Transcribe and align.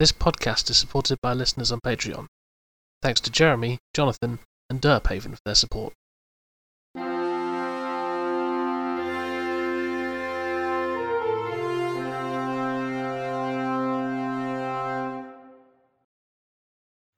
This 0.00 0.12
podcast 0.12 0.70
is 0.70 0.76
supported 0.76 1.20
by 1.20 1.32
listeners 1.32 1.72
on 1.72 1.80
Patreon. 1.80 2.28
Thanks 3.02 3.20
to 3.22 3.32
Jeremy, 3.32 3.80
Jonathan, 3.92 4.38
and 4.70 4.80
Derphaven 4.80 5.34
for 5.34 5.40
their 5.44 5.56
support. 5.56 5.92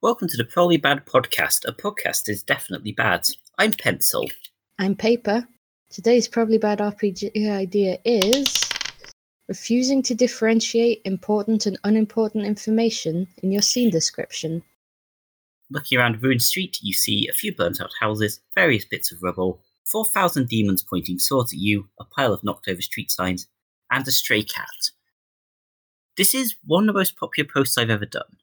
Welcome 0.00 0.28
to 0.28 0.38
the 0.38 0.48
Probably 0.50 0.78
Bad 0.78 1.04
Podcast. 1.04 1.68
A 1.68 1.74
podcast 1.74 2.30
is 2.30 2.42
definitely 2.42 2.92
bad. 2.92 3.28
I'm 3.58 3.72
Pencil. 3.72 4.30
I'm 4.78 4.94
Paper. 4.94 5.46
Today's 5.90 6.28
probably 6.28 6.56
bad 6.56 6.78
RPG 6.78 7.46
idea 7.46 7.98
is 8.06 8.69
refusing 9.50 10.00
to 10.00 10.14
differentiate 10.14 11.02
important 11.04 11.66
and 11.66 11.76
unimportant 11.82 12.46
information 12.46 13.26
in 13.42 13.50
your 13.50 13.60
scene 13.60 13.90
description. 13.90 14.62
Looking 15.70 15.98
around 15.98 16.22
Ruined 16.22 16.42
Street, 16.42 16.78
you 16.80 16.92
see 16.92 17.26
a 17.28 17.34
few 17.34 17.52
burnt 17.52 17.80
out 17.80 17.90
houses, 18.00 18.38
various 18.54 18.84
bits 18.84 19.10
of 19.10 19.20
rubble, 19.24 19.60
4,000 19.90 20.48
demons 20.48 20.84
pointing 20.84 21.18
swords 21.18 21.52
at 21.52 21.58
you, 21.58 21.88
a 21.98 22.04
pile 22.04 22.32
of 22.32 22.44
knocked 22.44 22.68
over 22.68 22.80
street 22.80 23.10
signs, 23.10 23.48
and 23.90 24.06
a 24.06 24.12
stray 24.12 24.44
cat. 24.44 24.92
This 26.16 26.32
is 26.32 26.54
one 26.64 26.84
of 26.88 26.94
the 26.94 27.00
most 27.00 27.16
popular 27.16 27.50
posts 27.52 27.76
I've 27.76 27.90
ever 27.90 28.06
done. 28.06 28.36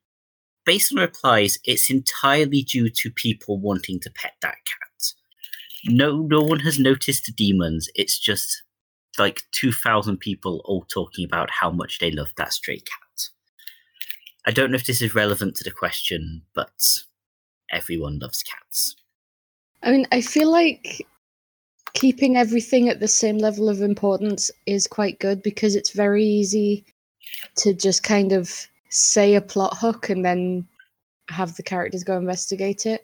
Based 0.66 0.92
on 0.92 1.00
replies, 1.00 1.58
it's 1.64 1.90
entirely 1.90 2.64
due 2.64 2.90
to 2.90 3.12
people 3.12 3.62
wanting 3.62 4.02
to 4.02 4.12
pet 4.12 4.34
that 4.42 4.58
cat. 4.66 5.14
No, 5.86 6.24
no 6.24 6.42
one 6.42 6.60
has 6.60 6.78
noticed 6.78 7.28
the 7.28 7.32
demons. 7.32 7.88
It's 7.96 8.20
just 8.20 8.64
like 9.20 9.44
2,000 9.52 10.18
people 10.18 10.62
all 10.66 10.86
talking 10.86 11.26
about 11.26 11.50
how 11.50 11.72
much 11.72 12.00
they 12.00 12.12
love 12.12 12.30
that 12.38 12.54
stray 12.54 12.78
cat. 12.78 13.30
I 14.46 14.52
don't 14.52 14.72
know 14.72 14.76
if 14.76 14.86
this 14.86 15.02
is 15.02 15.16
relevant 15.16 15.56
to 15.58 15.64
the 15.64 15.72
question, 15.72 16.44
but 16.54 16.72
everyone 17.72 18.20
loves 18.20 18.44
cats. 18.44 18.96
I 19.84 19.92
mean, 19.92 20.08
I 20.12 20.22
feel 20.22 20.50
like 20.52 21.06
keeping 21.94 22.38
everything 22.38 22.90
at 22.90 23.00
the 23.00 23.08
same 23.08 23.38
level 23.38 23.70
of 23.70 23.82
importance 23.82 24.52
is 24.66 24.88
quite 24.88 25.20
good 25.20 25.42
because 25.42 25.76
it's 25.76 25.92
very 25.92 26.24
easy 26.24 26.86
to 27.58 27.74
just 27.74 28.04
kind 28.04 28.32
of 28.32 28.68
say 28.90 29.36
a 29.36 29.42
plot 29.42 29.78
hook 29.78 30.10
and 30.10 30.24
then 30.24 30.68
have 31.30 31.56
the 31.56 31.64
characters 31.64 32.04
go 32.04 32.18
investigate 32.18 32.86
it. 32.86 33.04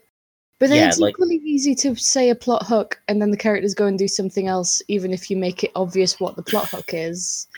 But 0.64 0.70
then 0.70 0.78
Yeah, 0.78 0.88
it's 0.88 0.98
like- 0.98 1.16
equally 1.16 1.42
easy 1.44 1.76
to 1.76 1.94
say 1.98 2.30
a 2.30 2.36
plot 2.36 2.66
hook 2.66 3.02
and 3.10 3.22
then 3.22 3.32
the 3.32 3.38
characters 3.38 3.74
go 3.74 3.86
and 3.86 4.00
do 4.00 4.08
something 4.08 4.48
else, 4.48 4.82
even 4.88 5.12
if 5.12 5.30
you 5.30 5.36
make 5.36 5.62
it 5.62 5.74
obvious 5.76 6.22
what 6.22 6.38
the 6.38 6.42
plot 6.42 6.70
hook 6.70 6.94
is. 6.94 7.50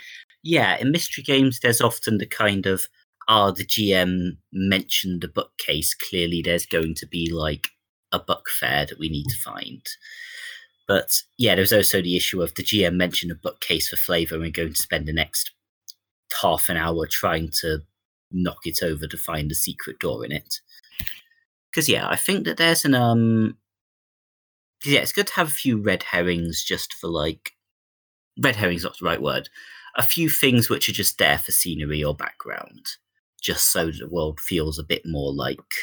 Yeah, 0.42 0.76
in 0.80 0.90
mystery 0.90 1.24
games, 1.24 1.60
there's 1.60 1.82
often 1.82 2.18
the 2.18 2.26
kind 2.26 2.66
of, 2.66 2.88
ah, 3.28 3.52
the 3.52 3.64
GM 3.64 4.38
mentioned 4.52 5.24
a 5.24 5.28
bookcase. 5.28 5.94
Clearly, 5.94 6.42
there's 6.42 6.66
going 6.66 6.96
to 6.96 7.06
be 7.06 7.30
like 7.32 7.68
a 8.12 8.18
book 8.18 8.50
fair 8.50 8.88
that 8.88 8.98
we 8.98 9.10
need 9.10 9.28
to 9.30 9.38
find. 9.38 9.86
But 10.88 11.22
yeah, 11.38 11.54
there's 11.54 11.74
also 11.74 12.02
the 12.02 12.18
issue 12.18 12.42
of 12.42 12.56
the 12.56 12.64
GM 12.64 12.96
mentioned 12.96 13.32
a 13.32 13.36
bookcase 13.36 13.90
for 13.90 13.98
flavor 13.98 14.34
and 14.34 14.44
we're 14.44 14.50
going 14.50 14.74
to 14.74 14.82
spend 14.82 15.08
the 15.08 15.14
next 15.14 15.52
half 16.42 16.70
an 16.70 16.78
hour 16.78 17.06
trying 17.06 17.52
to 17.62 17.84
knock 18.32 18.66
it 18.66 18.82
over 18.82 19.06
to 19.06 19.16
find 19.16 19.52
a 19.52 19.56
secret 19.56 20.00
door 20.00 20.26
in 20.26 20.32
it. 20.32 20.56
Because 21.76 21.90
yeah, 21.90 22.08
I 22.08 22.16
think 22.16 22.46
that 22.46 22.56
there's 22.56 22.86
an 22.86 22.96
um, 22.96 23.58
yeah, 24.86 25.02
it's 25.02 25.12
good 25.12 25.28
to 25.28 25.34
have 25.34 25.50
a 25.50 25.52
few 25.52 25.78
red 25.82 26.04
herrings 26.04 26.64
just 26.64 26.94
for 26.94 27.08
like, 27.08 27.52
red 28.42 28.56
herrings 28.56 28.84
not 28.84 28.98
the 28.98 29.06
right 29.06 29.22
word 29.22 29.50
a 29.96 30.04
few 30.04 30.30
things 30.30 30.70
which 30.70 30.90
are 30.90 30.94
just 30.94 31.18
there 31.18 31.38
for 31.38 31.52
scenery 31.52 32.04
or 32.04 32.14
background, 32.14 32.86
just 33.42 33.72
so 33.72 33.90
the 33.92 34.08
world 34.10 34.40
feels 34.40 34.78
a 34.78 34.84
bit 34.84 35.04
more 35.06 35.34
like 35.34 35.74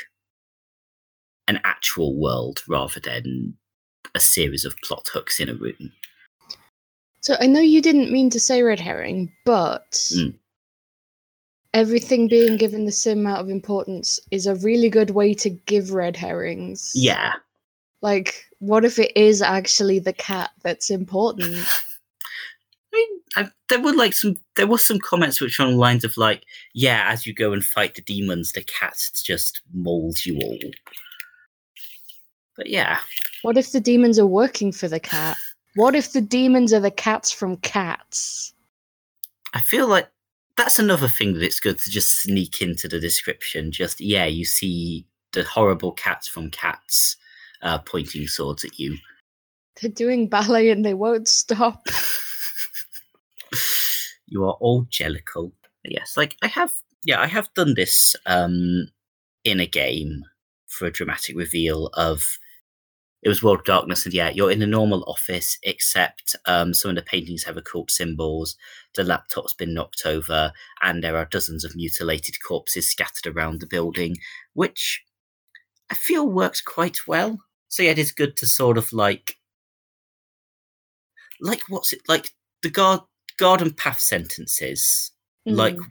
an 1.48 1.60
actual 1.64 2.18
world 2.18 2.60
rather 2.68 3.00
than 3.00 3.54
a 4.14 4.20
series 4.20 4.64
of 4.64 4.76
plot 4.84 5.08
hooks 5.12 5.40
in 5.40 5.48
a 5.48 5.54
room. 5.54 5.92
So 7.22 7.36
I 7.40 7.46
know 7.46 7.60
you 7.60 7.80
didn't 7.80 8.12
mean 8.12 8.30
to 8.30 8.40
say 8.40 8.62
red 8.62 8.80
herring, 8.80 9.32
but 9.44 9.92
Mm. 9.92 10.34
Everything 11.74 12.28
being 12.28 12.56
given 12.56 12.84
the 12.84 12.92
same 12.92 13.20
amount 13.20 13.40
of 13.40 13.48
importance 13.48 14.20
is 14.30 14.46
a 14.46 14.54
really 14.56 14.90
good 14.90 15.10
way 15.10 15.34
to 15.34 15.50
give 15.50 15.92
red 15.92 16.16
herrings. 16.16 16.92
Yeah, 16.94 17.34
Like, 18.02 18.44
what 18.58 18.84
if 18.84 18.98
it 18.98 19.16
is 19.16 19.42
actually 19.42 19.98
the 19.98 20.12
cat 20.12 20.50
that's 20.62 20.90
important? 20.90 21.56
I 22.94 22.96
mean, 22.96 23.08
I, 23.36 23.50
there 23.68 23.80
were 23.80 23.94
like 23.94 24.12
some, 24.12 24.36
there 24.56 24.66
was 24.66 24.84
some 24.84 24.98
comments 24.98 25.40
which 25.40 25.58
were 25.58 25.64
on 25.64 25.72
the 25.72 25.78
lines 25.78 26.04
of 26.04 26.16
like, 26.16 26.44
yeah, 26.74 27.06
as 27.08 27.26
you 27.26 27.32
go 27.32 27.52
and 27.52 27.64
fight 27.64 27.94
the 27.94 28.02
demons, 28.02 28.52
the 28.52 28.62
cat 28.64 28.98
just 29.24 29.62
mauls 29.72 30.26
you 30.26 30.38
all. 30.40 30.58
But 32.56 32.66
yeah, 32.66 32.98
What 33.42 33.56
if 33.56 33.72
the 33.72 33.80
demons 33.80 34.18
are 34.18 34.26
working 34.26 34.72
for 34.72 34.88
the 34.88 35.00
cat? 35.00 35.38
What 35.74 35.94
if 35.94 36.12
the 36.12 36.20
demons 36.20 36.74
are 36.74 36.80
the 36.80 36.90
cats 36.90 37.32
from 37.32 37.56
cats? 37.56 38.52
I 39.54 39.62
feel 39.62 39.88
like 39.88 40.08
that's 40.56 40.78
another 40.78 41.08
thing 41.08 41.34
that 41.34 41.42
it's 41.42 41.60
good 41.60 41.78
to 41.78 41.90
just 41.90 42.22
sneak 42.22 42.60
into 42.60 42.88
the 42.88 43.00
description. 43.00 43.72
Just 43.72 44.00
yeah, 44.00 44.26
you 44.26 44.44
see 44.44 45.06
the 45.32 45.44
horrible 45.44 45.92
cats 45.92 46.28
from 46.28 46.50
Cats 46.50 47.16
uh, 47.62 47.78
pointing 47.78 48.26
swords 48.26 48.64
at 48.64 48.78
you. 48.78 48.96
They're 49.80 49.90
doing 49.90 50.28
ballet 50.28 50.70
and 50.70 50.84
they 50.84 50.94
won't 50.94 51.28
stop. 51.28 51.86
you 54.26 54.44
are 54.44 54.56
all 54.60 54.84
jellicle. 54.84 55.52
Yes, 55.84 56.16
like 56.16 56.36
I 56.42 56.48
have. 56.48 56.72
Yeah, 57.04 57.20
I 57.20 57.26
have 57.26 57.52
done 57.54 57.74
this 57.74 58.14
um, 58.26 58.88
in 59.44 59.58
a 59.58 59.66
game 59.66 60.24
for 60.66 60.86
a 60.86 60.92
dramatic 60.92 61.36
reveal 61.36 61.88
of. 61.94 62.38
It 63.22 63.28
was 63.28 63.42
World 63.42 63.60
of 63.60 63.64
Darkness, 63.64 64.04
and 64.04 64.12
yeah, 64.14 64.30
you're 64.30 64.50
in 64.50 64.62
a 64.62 64.66
normal 64.66 65.04
office, 65.06 65.56
except 65.62 66.34
um, 66.46 66.74
some 66.74 66.88
of 66.90 66.96
the 66.96 67.02
paintings 67.02 67.44
have 67.44 67.56
occult 67.56 67.90
symbols. 67.90 68.56
The 68.94 69.04
laptop's 69.04 69.54
been 69.54 69.74
knocked 69.74 70.02
over, 70.04 70.52
and 70.82 71.02
there 71.04 71.16
are 71.16 71.24
dozens 71.26 71.64
of 71.64 71.76
mutilated 71.76 72.36
corpses 72.46 72.90
scattered 72.90 73.26
around 73.28 73.60
the 73.60 73.66
building, 73.68 74.16
which 74.54 75.04
I 75.90 75.94
feel 75.94 76.28
works 76.28 76.60
quite 76.60 77.06
well. 77.06 77.38
So 77.68 77.82
yeah, 77.84 77.90
it 77.92 77.98
is 77.98 78.10
good 78.12 78.36
to 78.38 78.46
sort 78.46 78.76
of 78.76 78.92
like, 78.92 79.36
like 81.40 81.62
what's 81.68 81.92
it 81.92 82.00
like 82.08 82.30
the 82.62 82.70
guard 82.70 83.00
garden 83.38 83.72
path 83.72 84.00
sentences 84.00 85.10
like 85.46 85.76
Mm. 85.76 85.86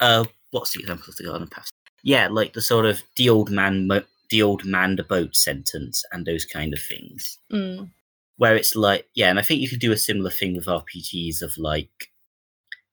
uh 0.00 0.24
what's 0.52 0.72
the 0.72 0.80
example 0.80 1.06
of 1.08 1.16
the 1.16 1.24
garden 1.24 1.48
path 1.48 1.68
yeah 2.02 2.28
like 2.28 2.52
the 2.54 2.62
sort 2.62 2.86
of 2.86 3.02
the 3.16 3.28
old 3.28 3.50
man 3.50 3.86
mo- 3.86 4.04
the 4.30 4.42
old 4.42 4.64
man 4.64 4.96
the 4.96 5.02
boat 5.04 5.34
sentence 5.34 6.04
and 6.12 6.26
those 6.26 6.44
kind 6.44 6.72
of 6.74 6.80
things 6.80 7.38
Mm. 7.52 7.90
where 8.36 8.56
it's 8.56 8.74
like 8.76 9.08
yeah 9.14 9.30
and 9.30 9.38
i 9.38 9.42
think 9.42 9.60
you 9.60 9.68
could 9.68 9.80
do 9.80 9.92
a 9.92 9.96
similar 9.96 10.30
thing 10.30 10.54
with 10.56 10.66
rpgs 10.66 11.42
of 11.42 11.56
like 11.58 12.10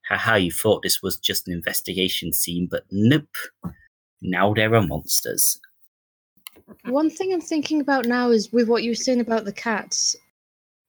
haha 0.09 0.35
you 0.35 0.51
thought 0.51 0.81
this 0.83 1.01
was 1.01 1.17
just 1.17 1.47
an 1.47 1.53
investigation 1.53 2.31
scene 2.33 2.67
but 2.69 2.83
nope 2.91 3.35
now 4.21 4.53
there 4.53 4.73
are 4.75 4.81
monsters 4.87 5.59
One 6.85 7.09
thing 7.09 7.31
I'm 7.33 7.41
thinking 7.41 7.79
about 7.81 8.05
now 8.05 8.31
is 8.31 8.51
with 8.51 8.67
what 8.67 8.81
you 8.83 8.91
were 8.91 8.95
saying 8.95 9.19
about 9.19 9.45
the 9.45 9.53
cats. 9.53 10.15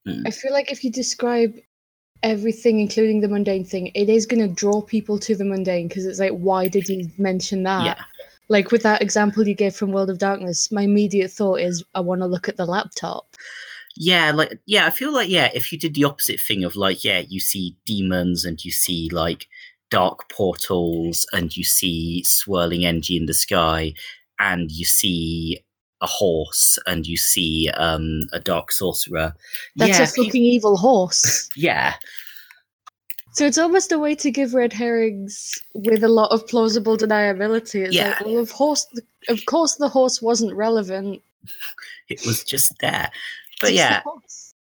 Mm. 0.07 0.23
I 0.25 0.31
feel 0.31 0.51
like 0.51 0.71
if 0.71 0.83
you 0.83 0.91
describe 0.91 1.53
everything, 2.23 2.79
including 2.79 3.21
the 3.21 3.27
mundane 3.27 3.63
thing, 3.65 3.91
it 3.93 4.09
is 4.09 4.25
going 4.25 4.41
to 4.47 4.53
draw 4.53 4.81
people 4.81 5.19
to 5.19 5.35
the 5.35 5.45
mundane 5.45 5.87
because 5.87 6.05
it's 6.07 6.19
like, 6.19 6.31
why 6.31 6.67
did 6.67 6.87
you 6.89 7.09
mention 7.19 7.61
that? 7.63 7.85
yeah 7.85 8.03
Like 8.49 8.71
with 8.71 8.83
that 8.83 9.01
example 9.01 9.47
you 9.47 9.55
gave 9.55 9.75
from 9.75 9.91
World 9.91 10.09
of 10.09 10.19
Darkness, 10.19 10.71
my 10.71 10.83
immediate 10.83 11.31
thought 11.31 11.59
is, 11.59 11.83
I 11.95 11.99
want 11.99 12.21
to 12.21 12.27
look 12.27 12.47
at 12.47 12.57
the 12.57 12.65
laptop. 12.65 13.35
Yeah, 13.95 14.31
like 14.31 14.59
yeah, 14.65 14.85
I 14.85 14.91
feel 14.91 15.11
like 15.11 15.29
yeah, 15.29 15.49
if 15.53 15.71
you 15.71 15.79
did 15.79 15.95
the 15.95 16.03
opposite 16.03 16.39
thing 16.39 16.63
of 16.63 16.75
like 16.75 17.03
yeah, 17.03 17.23
you 17.27 17.39
see 17.39 17.75
demons 17.85 18.45
and 18.45 18.63
you 18.63 18.71
see 18.71 19.09
like 19.11 19.47
dark 19.89 20.29
portals 20.29 21.25
and 21.33 21.55
you 21.55 21.63
see 21.63 22.23
swirling 22.23 22.85
energy 22.85 23.17
in 23.17 23.25
the 23.25 23.33
sky 23.33 23.93
and 24.39 24.71
you 24.71 24.85
see 24.85 25.59
a 26.01 26.05
horse 26.05 26.77
and 26.85 27.07
you 27.07 27.17
see 27.17 27.69
um 27.75 28.21
a 28.33 28.39
dark 28.39 28.71
sorcerer. 28.71 29.33
That's 29.75 29.97
yeah, 29.97 30.03
a 30.03 30.25
fucking 30.25 30.43
evil 30.43 30.77
horse. 30.77 31.49
yeah, 31.55 31.95
so 33.37 33.45
it's 33.45 33.57
almost 33.57 33.91
a 33.91 33.99
way 33.99 34.15
to 34.15 34.31
give 34.31 34.53
red 34.55 34.73
herrings 34.73 35.53
with 35.75 36.03
a 36.03 36.07
lot 36.07 36.31
of 36.31 36.47
plausible 36.47 36.97
deniability. 36.97 37.85
It's 37.85 37.95
Yeah. 37.95 38.09
like, 38.09 38.25
well, 38.25 38.39
of 38.39 38.51
course, 38.51 38.87
of 39.29 39.45
course, 39.45 39.75
the 39.75 39.89
horse 39.89 40.21
wasn't 40.21 40.53
relevant. 40.55 41.21
it 42.09 42.25
was 42.25 42.43
just 42.43 42.73
there. 42.79 43.11
But 43.61 43.67
the 43.67 43.73
yeah, 43.73 44.01
horse. 44.01 44.53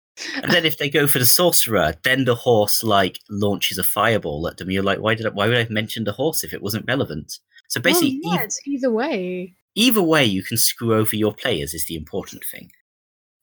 and 0.42 0.52
then 0.52 0.66
if 0.66 0.78
they 0.78 0.90
go 0.90 1.08
for 1.08 1.20
the 1.20 1.26
sorcerer, 1.26 1.94
then 2.04 2.26
the 2.26 2.36
horse 2.36 2.84
like 2.84 3.20
launches 3.30 3.78
a 3.78 3.84
fireball 3.84 4.48
at 4.48 4.58
them. 4.58 4.70
You're 4.72 4.84
like, 4.84 5.00
why 5.00 5.16
did 5.16 5.26
I, 5.26 5.30
why 5.30 5.48
would 5.48 5.56
I 5.56 5.60
have 5.60 5.70
mentioned 5.70 6.06
the 6.08 6.12
horse 6.14 6.44
if 6.44 6.54
it 6.54 6.62
wasn't 6.62 6.86
relevant? 6.88 7.40
So 7.70 7.80
Well, 7.80 7.94
basically, 7.94 8.20
yeah, 8.24 8.36
ev- 8.36 8.42
it's 8.44 8.60
either 8.68 8.92
way. 8.92 9.54
either 9.76 10.02
way, 10.04 10.24
you 10.26 10.44
can 10.44 10.58
screw 10.58 10.94
over 10.94 11.16
your 11.16 11.34
players 11.34 11.74
is 11.74 11.86
the 11.88 11.96
important 11.96 12.44
thing. 12.46 12.72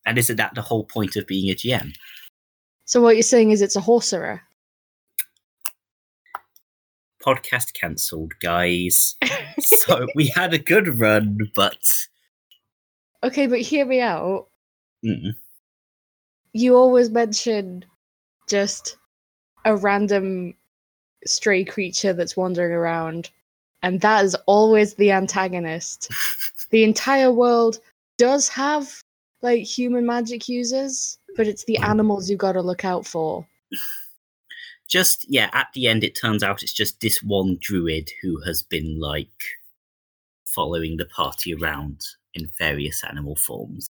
And 0.05 0.17
isn't 0.17 0.35
that 0.37 0.55
the 0.55 0.61
whole 0.61 0.83
point 0.85 1.15
of 1.15 1.25
being 1.27 1.49
a 1.49 1.55
GM? 1.55 1.93
So 2.85 3.01
what 3.01 3.15
you're 3.15 3.23
saying 3.23 3.51
is 3.51 3.61
it's 3.61 3.75
a 3.75 3.81
horcerer. 3.81 4.41
Podcast 7.25 7.73
cancelled, 7.73 8.33
guys. 8.41 9.15
so 9.59 10.07
we 10.15 10.27
had 10.27 10.53
a 10.53 10.59
good 10.59 10.99
run, 10.99 11.37
but 11.55 12.07
Okay, 13.23 13.47
but 13.47 13.61
hear 13.61 13.85
me 13.85 14.01
out. 14.01 14.47
mm, 15.05 15.33
You 16.53 16.75
always 16.75 17.09
mention 17.09 17.85
just 18.47 18.97
a 19.65 19.75
random 19.77 20.53
stray 21.25 21.63
creature 21.63 22.11
that's 22.13 22.35
wandering 22.35 22.73
around, 22.73 23.29
and 23.81 24.01
that 24.01 24.25
is 24.25 24.35
always 24.45 24.95
the 24.95 25.11
antagonist. 25.11 26.11
the 26.71 26.83
entire 26.83 27.31
world 27.31 27.79
does 28.17 28.49
have 28.49 29.01
like 29.41 29.63
human 29.63 30.05
magic 30.05 30.49
users, 30.49 31.17
but 31.37 31.47
it's 31.47 31.63
the 31.65 31.77
animals 31.77 32.29
you 32.29 32.35
gotta 32.37 32.61
look 32.61 32.83
out 32.85 33.05
for. 33.07 33.47
Just 34.93 35.25
yeah, 35.27 35.49
at 35.53 35.69
the 35.73 35.87
end 35.87 36.03
it 36.03 36.15
turns 36.15 36.43
out 36.43 36.61
it's 36.61 36.71
just 36.71 37.01
this 37.01 37.23
one 37.23 37.57
druid 37.59 38.11
who 38.21 38.39
has 38.41 38.61
been 38.61 38.99
like 38.99 39.43
following 40.45 40.97
the 40.97 41.05
party 41.05 41.55
around 41.55 42.01
in 42.35 42.47
various 42.59 43.03
animal 43.03 43.35
forms. 43.35 43.89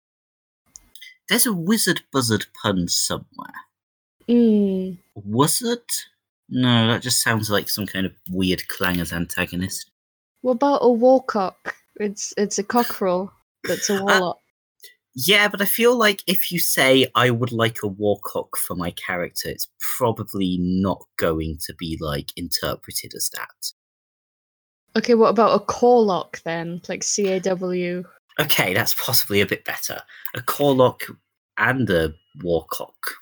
There's 1.29 1.45
a 1.45 1.53
wizard 1.53 2.01
buzzard 2.11 2.47
pun 2.63 2.89
somewhere. 2.89 3.61
Mm. 4.27 4.97
Wuzzard? 5.19 5.85
No, 6.49 6.87
that 6.89 7.03
just 7.03 7.23
sounds 7.23 7.51
like 7.51 7.69
some 7.69 7.87
kind 7.87 8.07
of 8.07 8.13
weird 8.31 8.63
clangers 8.71 9.13
antagonist. 9.13 9.91
What 10.41 10.53
about 10.53 10.79
a 10.81 10.91
warcock? 10.91 11.75
It's 11.97 12.33
it's 12.39 12.59
a 12.59 12.65
cockerel 12.65 13.31
that's 13.65 13.91
a 13.91 14.03
warlock. 14.03 14.39
Yeah, 15.19 15.49
but 15.49 15.63
I 15.63 15.65
feel 15.65 15.97
like 15.97 16.23
if 16.27 16.53
you 16.53 16.59
say 16.59 17.11
I 17.15 17.31
would 17.31 17.51
like 17.51 17.79
a 17.83 17.89
warcock 17.89 18.55
for 18.59 18.77
my 18.77 18.91
character, 18.91 19.49
it's 19.49 19.69
probably 19.97 20.59
not 20.61 21.03
going 21.17 21.57
to 21.65 21.75
be 21.75 21.97
like 21.99 22.29
interpreted 22.37 23.15
as 23.17 23.31
that. 23.31 23.73
okay, 24.97 25.15
what 25.15 25.31
about 25.31 25.59
a 25.59 25.65
corlock 25.65 26.43
then? 26.43 26.83
Like 26.87 27.03
C 27.03 27.29
A 27.29 27.41
W. 27.41 28.05
Okay, 28.39 28.75
that's 28.75 28.95
possibly 28.95 29.41
a 29.41 29.47
bit 29.47 29.65
better. 29.65 30.03
A 30.35 30.41
Corlock 30.43 31.11
and 31.57 31.89
a 31.89 32.13
Warcock. 32.43 33.15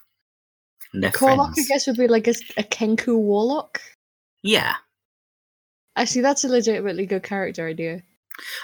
And 0.92 1.04
Corlock, 1.04 1.54
I 1.56 1.62
guess, 1.68 1.86
would 1.86 1.96
be 1.96 2.08
like 2.08 2.26
a, 2.26 2.34
a 2.56 2.64
Kenku 2.64 3.16
warlock. 3.16 3.80
Yeah. 4.42 4.74
Actually, 5.94 6.22
that's 6.22 6.42
a 6.42 6.48
legitimately 6.48 7.06
good 7.06 7.22
character 7.22 7.68
idea. 7.68 8.02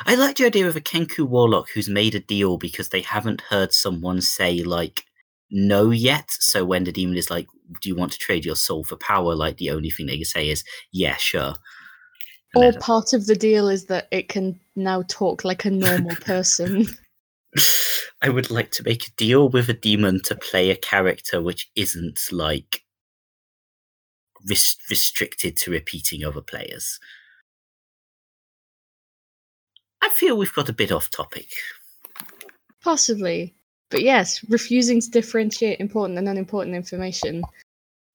I 0.07 0.15
like 0.15 0.37
the 0.37 0.47
idea 0.47 0.67
of 0.67 0.77
a 0.77 0.81
Kenku 0.81 1.27
Warlock 1.27 1.69
who's 1.73 1.89
made 1.89 2.15
a 2.15 2.21
deal 2.21 2.57
because 2.57 2.89
they 2.89 3.03
haven't 3.03 3.43
heard 3.43 3.73
someone 3.73 4.21
say, 4.21 4.63
like, 4.63 5.05
no 5.51 5.91
yet. 5.91 6.31
So 6.31 6.65
when 6.65 6.85
the 6.85 6.93
demon 6.93 7.17
is 7.17 7.31
like, 7.31 7.47
do 7.81 7.89
you 7.89 7.95
want 7.95 8.13
to 8.13 8.19
trade 8.19 8.45
your 8.45 8.57
soul 8.57 8.85
for 8.85 8.97
power? 8.97 9.35
Like, 9.35 9.59
the 9.59 9.71
only 9.71 9.91
thing 9.91 10.07
they 10.07 10.17
can 10.17 10.25
say 10.25 10.49
is, 10.49 10.65
yeah, 10.93 11.17
sure. 11.17 11.55
And 12.55 12.65
Or 12.65 12.73
part 12.81 13.13
of 13.13 13.27
the 13.27 13.37
deal 13.37 13.69
is 13.69 13.87
that 13.87 14.09
it 14.11 14.29
can 14.29 14.59
now 14.77 15.03
talk 15.09 15.45
like 15.45 15.65
a 15.65 15.71
normal 15.71 16.17
person. 16.17 16.87
I 18.23 18.29
would 18.29 18.51
like 18.51 18.71
to 18.73 18.85
make 18.85 19.07
a 19.07 19.13
deal 19.17 19.49
with 19.49 19.69
a 19.69 19.75
demon 19.75 20.21
to 20.25 20.35
play 20.35 20.71
a 20.71 20.77
character 20.77 21.43
which 21.43 21.71
isn't 21.75 22.21
like 22.31 22.83
res- 24.47 24.77
restricted 24.89 25.57
to 25.59 25.71
repeating 25.71 26.25
other 26.25 26.43
players. 26.43 26.99
I 30.03 30.09
feel 30.11 30.37
we've 30.37 30.55
got 30.55 30.69
a 30.69 30.73
bit 30.75 30.93
off 30.93 31.11
topic. 31.11 31.49
Possibly. 32.83 33.55
But 33.91 34.03
yes, 34.03 34.43
refusing 34.49 35.01
to 35.01 35.11
differentiate 35.11 35.81
important 35.81 36.19
and 36.19 36.29
unimportant 36.29 36.77
information. 36.77 37.43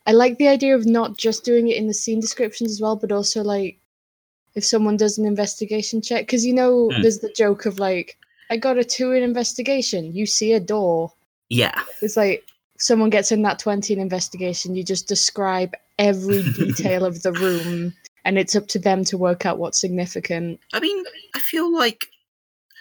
I 0.07 0.11
like 0.13 0.37
the 0.37 0.47
idea 0.47 0.75
of 0.75 0.85
not 0.85 1.17
just 1.17 1.43
doing 1.43 1.67
it 1.67 1.77
in 1.77 1.87
the 1.87 1.93
scene 1.93 2.19
descriptions 2.19 2.71
as 2.71 2.81
well, 2.81 2.95
but 2.95 3.11
also 3.11 3.43
like 3.43 3.77
if 4.55 4.63
someone 4.63 4.97
does 4.97 5.17
an 5.17 5.25
investigation 5.25 6.01
check. 6.01 6.25
Because 6.25 6.45
you 6.45 6.53
know, 6.53 6.89
Hmm. 6.91 7.01
there's 7.01 7.19
the 7.19 7.29
joke 7.33 7.65
of 7.65 7.79
like, 7.79 8.17
I 8.49 8.57
got 8.57 8.77
a 8.77 8.83
two 8.83 9.11
in 9.11 9.23
investigation. 9.23 10.13
You 10.15 10.25
see 10.25 10.53
a 10.53 10.59
door. 10.59 11.11
Yeah, 11.49 11.83
It's 12.01 12.17
like 12.17 12.43
someone 12.79 13.09
gets 13.11 13.31
in 13.31 13.41
that 13.43 13.59
20 13.59 13.93
in 13.93 13.99
investigation, 13.99 14.75
you 14.75 14.83
just 14.83 15.07
describe 15.07 15.73
every 15.99 16.41
detail 16.53 17.05
of 17.05 17.21
the 17.21 17.31
room, 17.33 17.93
and 18.25 18.39
it's 18.39 18.55
up 18.55 18.67
to 18.67 18.79
them 18.79 19.05
to 19.05 19.17
work 19.17 19.45
out 19.45 19.59
what's 19.59 19.79
significant. 19.79 20.59
I 20.73 20.79
mean, 20.79 21.05
I 21.35 21.39
feel 21.39 21.73
like 21.73 22.05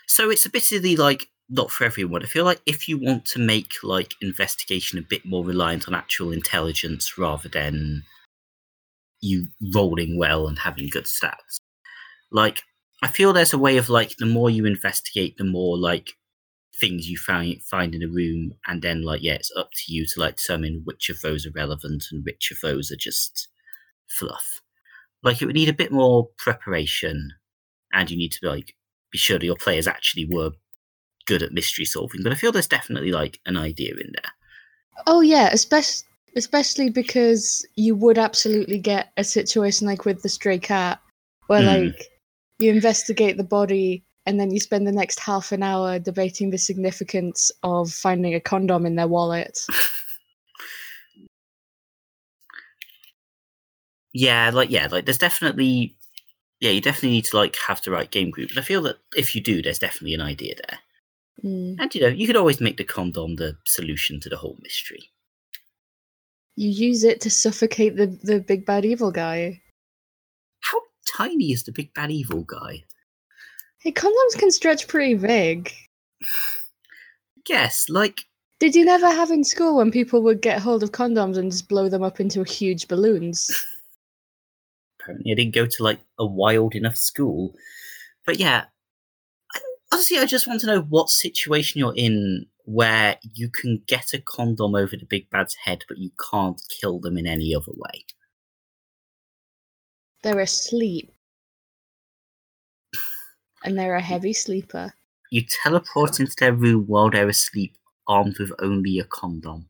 so 0.06 0.31
it's 0.31 0.46
a 0.46 0.50
bit 0.50 0.73
of 0.73 0.82
the 0.82 0.96
like 0.96 1.29
not 1.50 1.70
for 1.70 1.85
everyone. 1.85 2.23
I 2.23 2.26
feel 2.26 2.46
like 2.46 2.62
if 2.67 2.88
you 2.88 2.99
want 2.99 3.26
to 3.26 3.38
make 3.38 3.75
like 3.82 4.14
investigation 4.23 4.99
a 4.99 5.02
bit 5.02 5.25
more 5.26 5.44
reliant 5.44 5.87
on 5.87 5.94
actual 5.94 6.32
intelligence 6.32 7.19
rather 7.19 7.49
than 7.49 8.02
you 9.20 9.49
rolling 9.75 10.19
well 10.19 10.49
and 10.49 10.58
having 10.58 10.88
good 10.91 11.05
stats, 11.05 11.61
like 12.32 12.62
I 13.02 13.08
feel 13.08 13.32
there's 13.32 13.52
a 13.52 13.58
way 13.58 13.76
of 13.76 13.91
like 13.91 14.17
the 14.17 14.26
more 14.26 14.49
you 14.49 14.64
investigate, 14.64 15.37
the 15.37 15.44
more 15.44 15.79
like 15.79 16.14
things 16.81 17.08
you 17.08 17.19
find 17.19 17.62
find 17.62 17.94
in 17.94 18.02
a 18.02 18.08
room, 18.08 18.55
and 18.67 18.81
then 18.81 19.02
like 19.02 19.23
yeah, 19.23 19.35
it's 19.35 19.52
up 19.58 19.69
to 19.73 19.93
you 19.93 20.06
to 20.06 20.20
like 20.20 20.37
determine 20.37 20.82
which 20.85 21.11
of 21.11 21.20
those 21.20 21.46
are 21.46 21.52
relevant 21.55 22.05
and 22.11 22.25
which 22.25 22.50
of 22.50 22.58
those 22.62 22.91
are 22.91 22.96
just 22.96 23.49
fluff. 24.08 24.62
Like 25.25 25.41
it 25.41 25.47
would 25.47 25.55
need 25.55 25.69
a 25.69 25.75
bit 25.75 25.91
more 25.91 26.29
preparation 26.37 27.32
and 27.93 28.11
you 28.11 28.17
need 28.17 28.32
to 28.32 28.49
like 28.49 28.75
be 29.11 29.19
sure 29.19 29.38
that 29.38 29.47
your 29.47 29.56
players 29.56 29.87
actually 29.87 30.26
were 30.26 30.53
good 31.26 31.43
at 31.43 31.53
mystery 31.53 31.85
solving. 31.85 32.23
But 32.23 32.32
I 32.32 32.37
feel 32.37 32.53
there's 32.53 32.69
definitely 32.69 33.12
like 33.12 33.41
an 33.47 33.56
idea 33.56 33.93
in 33.93 34.12
there. 34.12 34.32
Oh 35.06 35.21
yeah, 35.21 35.49
especially 35.53 36.06
especially 36.37 36.91
because 36.91 37.65
you 37.76 37.94
would 37.94 38.19
absolutely 38.19 38.79
get 38.79 39.12
a 39.17 39.23
situation 39.25 39.87
like 39.87 40.05
with 40.05 40.23
the 40.23 40.29
stray 40.29 40.59
cat, 40.59 41.00
where 41.47 41.62
Hmm. 41.62 41.67
like 41.69 42.09
you 42.59 42.70
investigate 42.70 43.37
the 43.37 43.44
body 43.44 44.05
and 44.27 44.41
then 44.41 44.50
you 44.50 44.59
spend 44.59 44.87
the 44.87 44.93
next 44.93 45.20
half 45.20 45.53
an 45.53 45.62
hour 45.62 45.99
debating 45.99 46.50
the 46.50 46.59
significance 46.59 47.50
of 47.62 47.91
finding 47.91 48.35
a 48.35 48.41
condom 48.41 48.87
in 48.87 48.97
their 48.97 49.09
wallet. 49.09 49.61
Yeah, 54.15 54.51
like 54.55 54.71
yeah, 54.71 54.87
like 54.91 55.05
there's 55.05 55.19
definitely 55.19 55.97
yeah, 56.61 56.71
you 56.71 56.81
definitely 56.81 57.11
need 57.11 57.25
to 57.27 57.37
like 57.37 57.57
have 57.67 57.83
the 57.83 57.91
right 57.91 58.11
game 58.11 58.31
group. 58.31 58.51
And 58.51 58.59
I 58.59 58.63
feel 58.63 58.81
that 58.83 58.97
if 59.17 59.35
you 59.35 59.43
do, 59.43 59.61
there's 59.61 59.81
definitely 59.81 60.15
an 60.15 60.23
idea 60.23 60.55
there. 60.55 60.79
Mm. 61.45 61.77
And 61.79 61.95
you 61.95 62.01
know, 62.01 62.09
you 62.09 62.27
could 62.27 62.37
always 62.37 62.61
make 62.61 62.77
the 62.77 62.85
condom 62.85 63.37
the 63.37 63.57
solution 63.67 64.21
to 64.21 64.29
the 64.29 64.37
whole 64.37 64.57
mystery. 64.63 65.11
You 66.57 66.71
use 66.71 67.03
it 67.03 67.21
to 67.23 67.31
suffocate 67.31 67.97
the 67.97 68.07
the 68.23 68.41
big 68.41 68.65
bad 68.65 68.85
evil 68.85 69.11
guy. 69.11 69.61
How 70.61 70.81
tiny 71.07 71.53
is 71.53 71.65
the 71.65 71.73
big 71.73 71.93
bad 71.93 72.13
evil 72.13 72.45
guy? 72.45 72.85
Hey, 73.81 73.93
condoms 73.93 74.39
can 74.39 74.53
stretch 74.53 74.87
pretty 74.87 75.15
big. 75.15 75.73
Guess, 77.44 77.89
like 77.89 78.25
Did 78.61 78.77
you 78.77 78.85
never 78.85 79.11
have 79.11 79.33
in 79.33 79.43
school 79.43 79.77
when 79.77 79.91
people 79.91 80.23
would 80.23 80.41
get 80.41 80.63
hold 80.63 80.85
of 80.85 80.93
condoms 80.93 81.37
and 81.37 81.51
just 81.51 81.69
blow 81.69 81.89
them 81.89 82.05
up 82.05 82.21
into 82.21 82.44
huge 82.44 82.87
balloons? 82.87 83.51
apparently 85.05 85.32
I 85.32 85.34
didn't 85.34 85.55
go 85.55 85.67
to 85.67 85.82
like 85.82 86.01
a 86.19 86.27
wild 86.27 86.75
enough 86.75 86.96
school. 86.96 87.55
But 88.27 88.39
yeah, 88.39 88.65
I, 89.55 89.61
honestly, 89.93 90.19
I 90.19 90.27
just 90.27 90.46
want 90.46 90.61
to 90.63 90.67
know 90.67 90.81
what 90.82 91.11
situation 91.11 91.79
you're 91.79 91.94
in 91.96 92.46
where 92.65 93.19
you 93.34 93.51
can 93.51 93.82
get 93.87 94.15
a 94.15 94.19
condom 94.19 94.75
over 94.75 94.96
the 94.96 95.05
big 95.05 95.29
bad's 95.31 95.55
head, 95.55 95.84
but 95.89 95.99
you 95.99 96.11
can't 96.31 96.61
kill 96.81 96.99
them 96.99 97.19
in 97.19 97.27
any 97.27 97.55
other 97.55 97.73
way. 97.77 98.05
They're 100.23 100.41
asleep. 100.41 101.13
And 103.63 103.79
they're 103.79 103.96
a 103.96 104.01
heavy 104.01 104.32
sleeper. 104.32 104.94
You 105.31 105.43
teleport 105.63 106.20
into 106.20 106.34
their 106.39 106.53
room 106.53 106.84
while 106.87 107.11
they're 107.11 107.29
asleep, 107.29 107.77
armed 108.06 108.39
with 108.39 108.53
only 108.61 108.99
a 108.99 109.05
condom. 109.05 109.69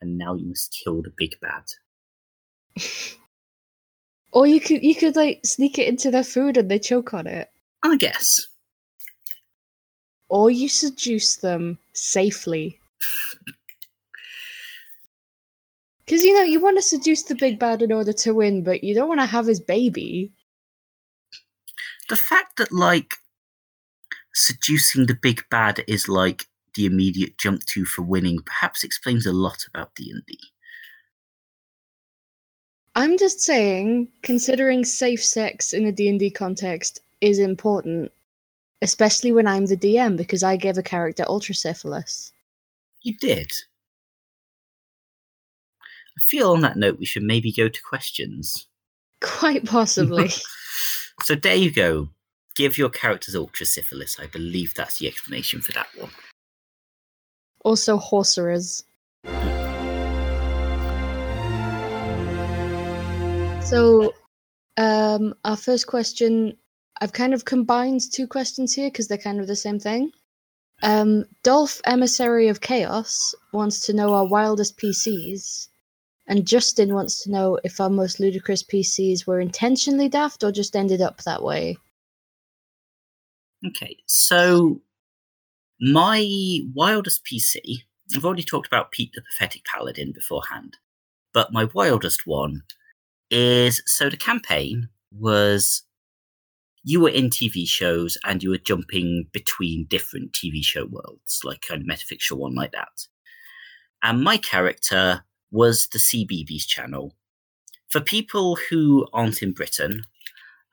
And 0.00 0.16
now 0.16 0.34
you 0.34 0.46
must 0.46 0.78
kill 0.82 1.02
the 1.02 1.12
big 1.16 1.38
bad. 1.40 1.64
Or 4.32 4.46
you 4.46 4.60
could 4.60 4.82
you 4.82 4.94
could 4.94 5.16
like 5.16 5.40
sneak 5.44 5.78
it 5.78 5.88
into 5.88 6.10
their 6.10 6.24
food 6.24 6.56
and 6.56 6.70
they 6.70 6.78
choke 6.78 7.14
on 7.14 7.26
it. 7.26 7.50
I 7.82 7.96
guess. 7.96 8.46
Or 10.28 10.50
you 10.50 10.68
seduce 10.68 11.36
them 11.36 11.78
safely. 11.92 12.78
Because 16.04 16.24
you 16.24 16.32
know, 16.32 16.42
you 16.42 16.58
want 16.58 16.78
to 16.78 16.82
seduce 16.82 17.24
the 17.24 17.34
big 17.34 17.58
bad 17.58 17.82
in 17.82 17.92
order 17.92 18.14
to 18.14 18.32
win, 18.32 18.64
but 18.64 18.82
you 18.82 18.94
don't 18.94 19.08
want 19.08 19.20
to 19.20 19.26
have 19.26 19.44
his 19.44 19.60
baby. 19.60 20.32
The 22.08 22.16
fact 22.16 22.56
that, 22.56 22.72
like, 22.72 23.16
seducing 24.32 25.04
the 25.04 25.18
big 25.20 25.44
bad 25.50 25.84
is 25.86 26.08
like 26.08 26.46
the 26.76 26.86
immediate 26.86 27.36
jump 27.36 27.62
to 27.66 27.84
for 27.84 28.00
winning 28.00 28.38
perhaps 28.46 28.84
explains 28.84 29.26
a 29.26 29.32
lot 29.34 29.66
about 29.68 29.94
D&D. 29.96 30.38
I'm 32.98 33.16
just 33.16 33.40
saying, 33.40 34.08
considering 34.22 34.84
safe 34.84 35.24
sex 35.24 35.72
in 35.72 35.86
a 35.86 35.92
D&D 35.92 36.32
context 36.32 37.00
is 37.20 37.38
important, 37.38 38.10
especially 38.82 39.30
when 39.30 39.46
I'm 39.46 39.66
the 39.66 39.76
DM 39.76 40.16
because 40.16 40.42
I 40.42 40.56
gave 40.56 40.76
a 40.78 40.82
character 40.82 41.24
ultrasyphilis. 41.28 42.32
You 43.02 43.16
did. 43.20 43.52
I 45.80 46.20
feel 46.26 46.50
on 46.50 46.60
that 46.62 46.76
note 46.76 46.98
we 46.98 47.06
should 47.06 47.22
maybe 47.22 47.52
go 47.52 47.68
to 47.68 47.82
questions. 47.88 48.66
Quite 49.22 49.64
possibly. 49.64 50.30
So 51.24 51.34
there 51.34 51.56
you 51.56 51.72
go. 51.72 52.10
Give 52.54 52.78
your 52.78 52.90
characters 52.90 53.34
ultrasyphilis. 53.34 54.22
I 54.22 54.28
believe 54.28 54.72
that's 54.74 55.00
the 55.00 55.08
explanation 55.08 55.60
for 55.60 55.72
that 55.72 55.88
one. 55.96 56.10
also, 57.64 57.98
horcerers. 57.98 58.84
Mm. 59.26 59.57
So, 63.68 64.14
um, 64.78 65.34
our 65.44 65.56
first 65.58 65.88
question, 65.88 66.56
I've 67.02 67.12
kind 67.12 67.34
of 67.34 67.44
combined 67.44 68.00
two 68.10 68.26
questions 68.26 68.72
here 68.72 68.88
because 68.88 69.08
they're 69.08 69.18
kind 69.18 69.40
of 69.40 69.46
the 69.46 69.56
same 69.56 69.78
thing. 69.78 70.10
Um, 70.82 71.26
Dolph, 71.42 71.82
Emissary 71.84 72.48
of 72.48 72.62
Chaos, 72.62 73.34
wants 73.52 73.80
to 73.80 73.92
know 73.92 74.14
our 74.14 74.26
wildest 74.26 74.78
PCs, 74.78 75.68
and 76.26 76.46
Justin 76.46 76.94
wants 76.94 77.22
to 77.24 77.30
know 77.30 77.58
if 77.62 77.78
our 77.78 77.90
most 77.90 78.20
ludicrous 78.20 78.62
PCs 78.62 79.26
were 79.26 79.38
intentionally 79.38 80.08
daft 80.08 80.42
or 80.42 80.50
just 80.50 80.74
ended 80.74 81.02
up 81.02 81.22
that 81.24 81.42
way. 81.42 81.76
Okay, 83.66 83.98
so 84.06 84.80
my 85.78 86.60
wildest 86.74 87.22
PC, 87.26 87.82
I've 88.16 88.24
already 88.24 88.44
talked 88.44 88.66
about 88.66 88.92
Pete 88.92 89.12
the 89.14 89.20
Pathetic 89.20 89.64
Paladin 89.66 90.12
beforehand, 90.12 90.78
but 91.34 91.52
my 91.52 91.64
wildest 91.74 92.26
one 92.26 92.62
is 93.30 93.82
so 93.86 94.08
the 94.08 94.16
campaign 94.16 94.88
was 95.12 95.82
you 96.84 97.00
were 97.00 97.10
in 97.10 97.28
TV 97.28 97.68
shows 97.68 98.16
and 98.24 98.42
you 98.42 98.50
were 98.50 98.58
jumping 98.58 99.26
between 99.32 99.84
different 99.90 100.32
TV 100.32 100.62
show 100.64 100.86
worlds, 100.86 101.40
like 101.44 101.60
kind 101.66 101.82
of 101.82 101.86
metafictional 101.86 102.38
one 102.38 102.54
like 102.54 102.72
that. 102.72 103.06
And 104.02 104.22
my 104.22 104.36
character 104.36 105.24
was 105.50 105.88
the 105.88 105.98
CBeebies 105.98 106.66
channel. 106.66 107.14
For 107.88 108.00
people 108.00 108.56
who 108.70 109.06
aren't 109.12 109.42
in 109.42 109.52
Britain, 109.52 110.04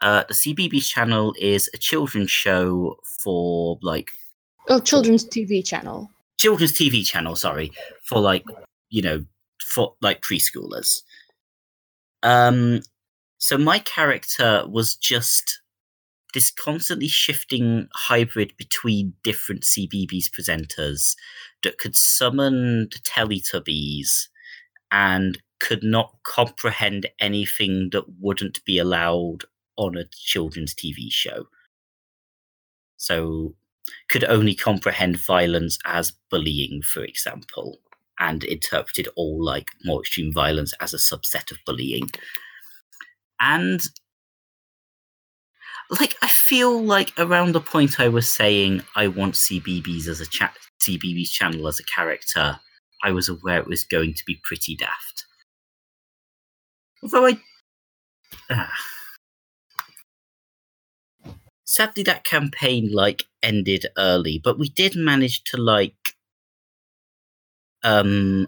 uh, 0.01 0.23
the 0.27 0.33
CBeebies 0.33 0.87
channel 0.87 1.33
is 1.39 1.69
a 1.73 1.77
children's 1.77 2.31
show 2.31 2.97
for 3.23 3.79
like 3.81 4.11
Oh, 4.67 4.79
children's 4.79 5.25
TV 5.25 5.65
channel. 5.65 6.09
children's 6.37 6.73
TV 6.73 7.05
channel, 7.05 7.35
sorry, 7.35 7.71
for 8.03 8.19
like 8.19 8.45
you 8.89 9.01
know, 9.01 9.25
for 9.61 9.95
like 10.01 10.21
preschoolers. 10.21 11.01
Um, 12.25 12.81
so 13.37 13.57
my 13.57 13.79
character 13.79 14.65
was 14.67 14.95
just 14.95 15.61
this 16.33 16.51
constantly 16.51 17.07
shifting 17.07 17.87
hybrid 17.93 18.51
between 18.57 19.13
different 19.23 19.61
CBeebies 19.61 20.25
presenters 20.29 21.15
that 21.63 21.77
could 21.77 21.95
summon 21.95 22.89
the 22.89 22.99
Teletubbies 22.99 24.27
and 24.91 25.37
could 25.59 25.83
not 25.83 26.15
comprehend 26.23 27.07
anything 27.19 27.89
that 27.91 28.05
wouldn't 28.19 28.65
be 28.65 28.79
allowed 28.79 29.45
on 29.77 29.95
a 29.95 30.05
children's 30.11 30.73
TV 30.73 31.11
show. 31.11 31.45
So 32.97 33.55
could 34.09 34.23
only 34.23 34.55
comprehend 34.55 35.17
violence 35.17 35.77
as 35.85 36.11
bullying, 36.31 36.81
for 36.81 37.03
example, 37.03 37.79
and 38.19 38.43
interpreted 38.43 39.07
all 39.15 39.43
like 39.43 39.71
more 39.83 40.01
extreme 40.01 40.31
violence 40.33 40.73
as 40.79 40.93
a 40.93 40.97
subset 40.97 41.51
of 41.51 41.57
bullying. 41.65 42.09
And 43.39 43.81
like 45.99 46.15
I 46.21 46.27
feel 46.27 46.83
like 46.83 47.11
around 47.17 47.53
the 47.53 47.61
point 47.61 47.99
I 47.99 48.07
was 48.07 48.31
saying 48.31 48.83
I 48.95 49.07
want 49.07 49.35
CBeebies 49.35 50.07
as 50.07 50.21
a 50.21 50.25
chat 50.25 50.55
CBeebies 50.81 51.29
channel 51.29 51.67
as 51.67 51.79
a 51.79 51.83
character, 51.83 52.59
I 53.03 53.11
was 53.11 53.29
aware 53.29 53.59
it 53.59 53.67
was 53.67 53.83
going 53.83 54.13
to 54.13 54.23
be 54.25 54.39
pretty 54.43 54.75
daft. 54.75 55.25
Although 57.03 57.27
I 57.27 57.39
ah. 58.49 58.73
sadly 61.65 62.03
that 62.03 62.23
campaign 62.23 62.91
like 62.91 63.25
ended 63.43 63.85
early, 63.97 64.39
but 64.43 64.57
we 64.57 64.69
did 64.69 64.95
manage 64.95 65.43
to 65.45 65.57
like 65.57 65.95
um 67.85 68.47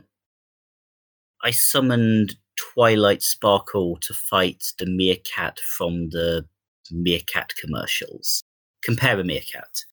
I 1.43 1.51
summoned 1.51 2.35
Twilight 2.57 3.21
Sparkle 3.21 3.97
to 4.01 4.13
fight 4.13 4.73
the 4.79 4.87
meerkat 4.87 5.59
from 5.59 6.09
the 6.09 6.45
meerkat 6.91 7.53
commercials. 7.61 8.43
Compare 8.83 9.19
a 9.19 9.23
meerkat. 9.23 9.85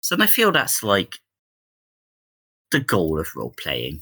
So 0.00 0.16
I 0.18 0.26
feel 0.26 0.50
that's 0.50 0.82
like 0.82 1.16
the 2.70 2.80
goal 2.80 3.20
of 3.20 3.36
role 3.36 3.54
playing. 3.62 4.00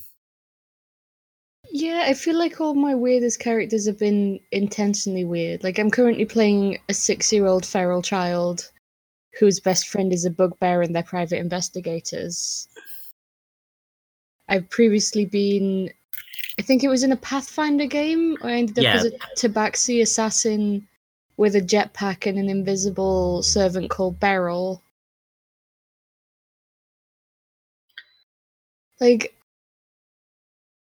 Yeah, 1.70 2.04
I 2.06 2.14
feel 2.14 2.38
like 2.38 2.60
all 2.60 2.74
my 2.74 2.94
weirdest 2.94 3.40
characters 3.40 3.86
have 3.86 3.98
been 3.98 4.38
intentionally 4.52 5.24
weird. 5.24 5.64
Like 5.64 5.78
I'm 5.78 5.90
currently 5.90 6.24
playing 6.24 6.78
a 6.88 6.94
six-year-old 6.94 7.66
feral 7.66 8.02
child 8.02 8.70
whose 9.40 9.58
best 9.58 9.88
friend 9.88 10.12
is 10.12 10.24
a 10.24 10.30
bugbear 10.30 10.82
and 10.82 10.94
they're 10.94 11.02
private 11.02 11.40
investigators. 11.40 12.68
I've 14.48 14.68
previously 14.70 15.24
been 15.24 15.90
I 16.58 16.62
think 16.62 16.84
it 16.84 16.88
was 16.88 17.02
in 17.02 17.12
a 17.12 17.16
Pathfinder 17.16 17.86
game 17.86 18.36
where 18.40 18.54
I 18.54 18.58
ended 18.58 18.78
up 18.78 18.84
Yeah. 18.84 18.96
as 18.96 19.04
a 19.04 19.10
tabaxi 19.36 20.02
assassin 20.02 20.86
with 21.36 21.56
a 21.56 21.60
jetpack 21.60 22.26
and 22.26 22.38
an 22.38 22.48
invisible 22.48 23.42
servant 23.42 23.90
called 23.90 24.20
Beryl. 24.20 24.82
Like 29.00 29.34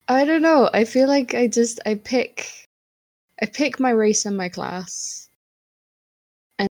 I 0.08 0.26
don't 0.26 0.42
know. 0.42 0.70
I 0.74 0.86
feel 0.86 1.08
like 1.08 1.36
I 1.36 1.48
just 1.48 1.80
I 1.86 1.96
pick 1.96 2.68
I 3.42 3.46
pick 3.46 3.80
my 3.80 3.92
race 3.92 4.26
and 4.26 4.36
my 4.36 4.50
class. 4.50 5.30
And, 6.58 6.68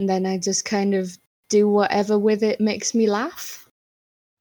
and 0.00 0.08
then 0.08 0.26
I 0.26 0.38
just 0.38 0.64
kind 0.64 0.94
of 0.94 1.16
do 1.48 1.68
whatever 1.68 2.18
with 2.18 2.42
it 2.42 2.60
makes 2.60 2.94
me 2.94 3.08
laugh. 3.08 3.67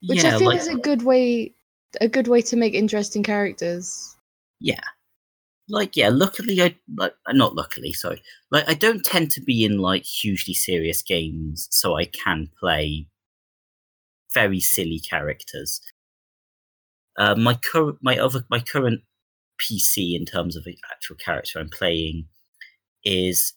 Which 0.05 0.23
yeah, 0.23 0.35
I 0.35 0.37
feel 0.37 0.47
like 0.47 0.59
is 0.59 0.67
a 0.67 0.75
good 0.75 1.03
way 1.03 1.53
a 2.01 2.07
good 2.07 2.27
way 2.27 2.41
to 2.43 2.55
make 2.55 2.73
interesting 2.73 3.23
characters. 3.23 4.15
yeah. 4.59 4.81
Like 5.69 5.97
yeah, 5.97 6.09
luckily 6.09 6.61
I 6.61 6.77
like 6.95 7.13
not 7.29 7.55
luckily, 7.55 7.91
sorry. 7.91 8.21
Like 8.51 8.69
I 8.69 8.73
don't 8.73 9.03
tend 9.03 9.31
to 9.31 9.41
be 9.41 9.65
in 9.65 9.79
like 9.79 10.05
hugely 10.05 10.53
serious 10.53 11.01
games, 11.01 11.67
so 11.71 11.97
I 11.97 12.05
can 12.05 12.49
play 12.57 13.07
very 14.33 14.61
silly 14.61 14.99
characters. 14.99 15.81
Uh, 17.17 17.35
my 17.35 17.55
current, 17.55 17.97
my 18.01 18.17
other, 18.17 18.45
my 18.49 18.61
current 18.61 19.01
PC 19.59 20.15
in 20.15 20.25
terms 20.25 20.55
of 20.55 20.63
the 20.63 20.77
actual 20.91 21.17
character 21.17 21.59
I'm 21.59 21.69
playing 21.69 22.27
is 23.03 23.53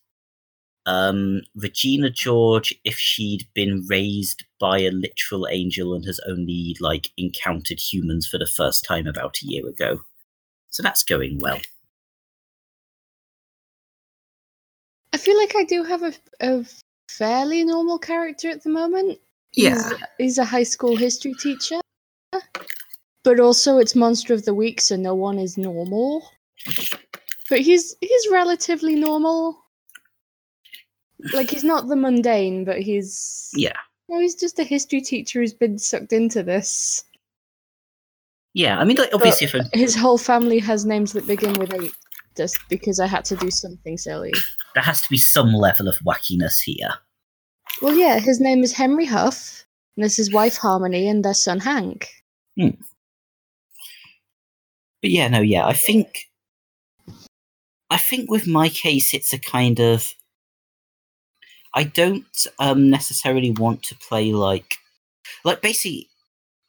um, 0.87 1.43
Regina 1.55 2.11
George 2.11 2.75
if 2.85 2.99
she'd 2.99 3.47
been 3.55 3.85
raised 3.89 4.45
by 4.59 4.79
a 4.81 4.91
literal 4.91 5.47
angel 5.49 5.95
and 5.95 6.05
has 6.05 6.21
only 6.29 6.77
like 6.81 7.09
encountered 7.17 7.81
humans 7.81 8.27
for 8.27 8.39
the 8.39 8.47
first 8.47 8.85
time 8.85 9.07
about 9.07 9.39
a 9.43 9.47
year 9.47 9.67
ago. 9.67 10.01
So 10.71 10.83
that's 10.83 11.03
going 11.03 11.39
well. 11.41 11.61
I 15.13 15.19
feel 15.19 15.37
like 15.37 15.55
I 15.57 15.65
do 15.65 15.85
have 15.85 16.03
a, 16.03 16.15
a 16.41 16.65
fairly 17.11 17.65
normal 17.65 17.99
character 17.99 18.49
at 18.49 18.63
the 18.63 18.71
moment. 18.71 19.19
He's, 19.53 19.93
he's 20.19 20.39
a 20.39 20.45
high 20.45 20.63
school 20.63 20.97
history 20.97 21.35
teacher. 21.35 21.81
But 23.23 23.39
also 23.39 23.79
it's 23.79 23.95
monster 23.95 24.33
of 24.33 24.45
the 24.45 24.55
week, 24.55 24.81
so 24.81 24.97
no 24.97 25.15
one 25.15 25.39
is 25.39 25.59
normal. 25.59 26.31
But 27.51 27.61
he's 27.61 27.95
he's 28.01 28.29
relatively 28.31 28.95
normal. 28.95 29.63
Like 31.33 31.51
he's 31.51 31.65
not 31.65 31.89
the 31.89 31.97
mundane, 31.97 32.65
but 32.65 32.81
he's 32.81 33.51
Yeah. 33.55 33.77
no, 34.09 34.21
he's 34.21 34.35
just 34.35 34.59
a 34.59 34.65
history 34.65 35.01
teacher 35.01 35.41
who's 35.41 35.53
been 35.55 35.79
sucked 35.79 36.13
into 36.13 36.43
this. 36.43 37.05
Yeah, 38.55 38.79
I 38.79 38.85
mean, 38.85 38.97
like 38.97 39.15
obviously, 39.15 39.49
His 39.73 39.95
whole 39.95 40.19
family 40.19 40.59
has 40.59 40.85
names 40.85 41.13
that 41.13 41.27
begin 41.27 41.53
with 41.55 41.73
eight, 41.73 41.93
just 42.37 42.59
because 42.69 42.99
I 42.99 43.07
had 43.07 43.25
to 43.27 43.37
do 43.37 43.51
something 43.51 43.97
silly. 43.97 44.33
there 44.75 44.83
has 44.83 45.01
to 45.03 45.09
be 45.11 45.17
some 45.19 45.53
level 45.53 45.87
of 45.89 45.97
wackiness 46.01 46.61
here. 46.65 46.91
Well, 47.81 47.95
yeah, 47.95 48.19
his 48.19 48.41
name 48.41 48.65
is 48.65 48.73
Henry 48.73 49.05
Huff, 49.05 49.65
and 49.97 50.05
this 50.05 50.13
is 50.19 50.27
his 50.27 50.33
wife 50.35 50.57
Harmony 50.57 51.09
and 51.09 51.25
their 51.25 51.35
son 51.35 51.61
Hank. 51.61 52.09
Hmm. 52.59 52.71
But 55.03 55.11
yeah, 55.11 55.29
no, 55.29 55.41
yeah, 55.41 55.67
I 55.67 55.73
think, 55.73 56.27
I 57.89 57.97
think 57.99 58.31
with 58.31 58.47
my 58.47 58.69
case, 58.69 59.15
it's 59.15 59.33
a 59.33 59.39
kind 59.39 59.79
of, 59.81 60.13
I 61.75 61.85
don't 61.85 62.47
um, 62.59 62.91
necessarily 62.91 63.51
want 63.53 63.83
to 63.85 63.95
play 63.97 64.33
like, 64.33 64.75
like 65.45 65.63
basically, 65.63 66.09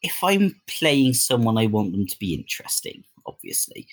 if 0.01 0.24
I'm 0.24 0.62
playing 0.67 1.13
someone, 1.13 1.58
I 1.58 1.67
want 1.67 1.91
them 1.91 2.08
to 2.08 2.20
be 2.20 2.34
interesting, 2.34 3.03
obviously. 3.25 3.88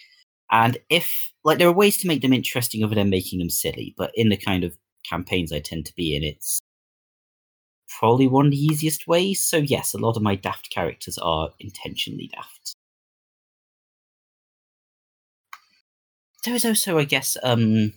And 0.50 0.79
if, 0.88 1.33
like, 1.45 1.59
there 1.59 1.69
are 1.69 1.73
ways 1.73 1.99
to 1.99 2.09
make 2.09 2.23
them 2.23 2.33
interesting 2.33 2.83
other 2.83 2.95
than 2.95 3.11
making 3.11 3.38
them 3.38 3.50
silly, 3.50 3.95
but 3.99 4.12
in 4.15 4.31
the 4.31 4.37
kind 4.37 4.65
of 4.65 4.77
campaigns 5.09 5.53
I 5.53 5.61
tend 5.61 5.85
to 5.87 5.95
be 5.95 6.17
in, 6.17 6.23
it's 6.23 6.59
probably 7.99 8.27
one 8.27 8.47
of 8.47 8.53
the 8.53 8.59
easiest 8.59 9.07
ways. 9.07 9.43
So, 9.43 9.59
yes, 9.59 9.93
a 9.93 9.99
lot 9.99 10.17
of 10.17 10.23
my 10.23 10.37
daft 10.37 10.71
characters 10.71 11.19
are 11.19 11.50
intentionally 11.61 12.31
daft. 12.33 12.77
there 16.45 16.55
is 16.55 16.65
also, 16.65 16.99
I 16.99 17.05
guess, 17.05 17.37
um, 17.43 17.93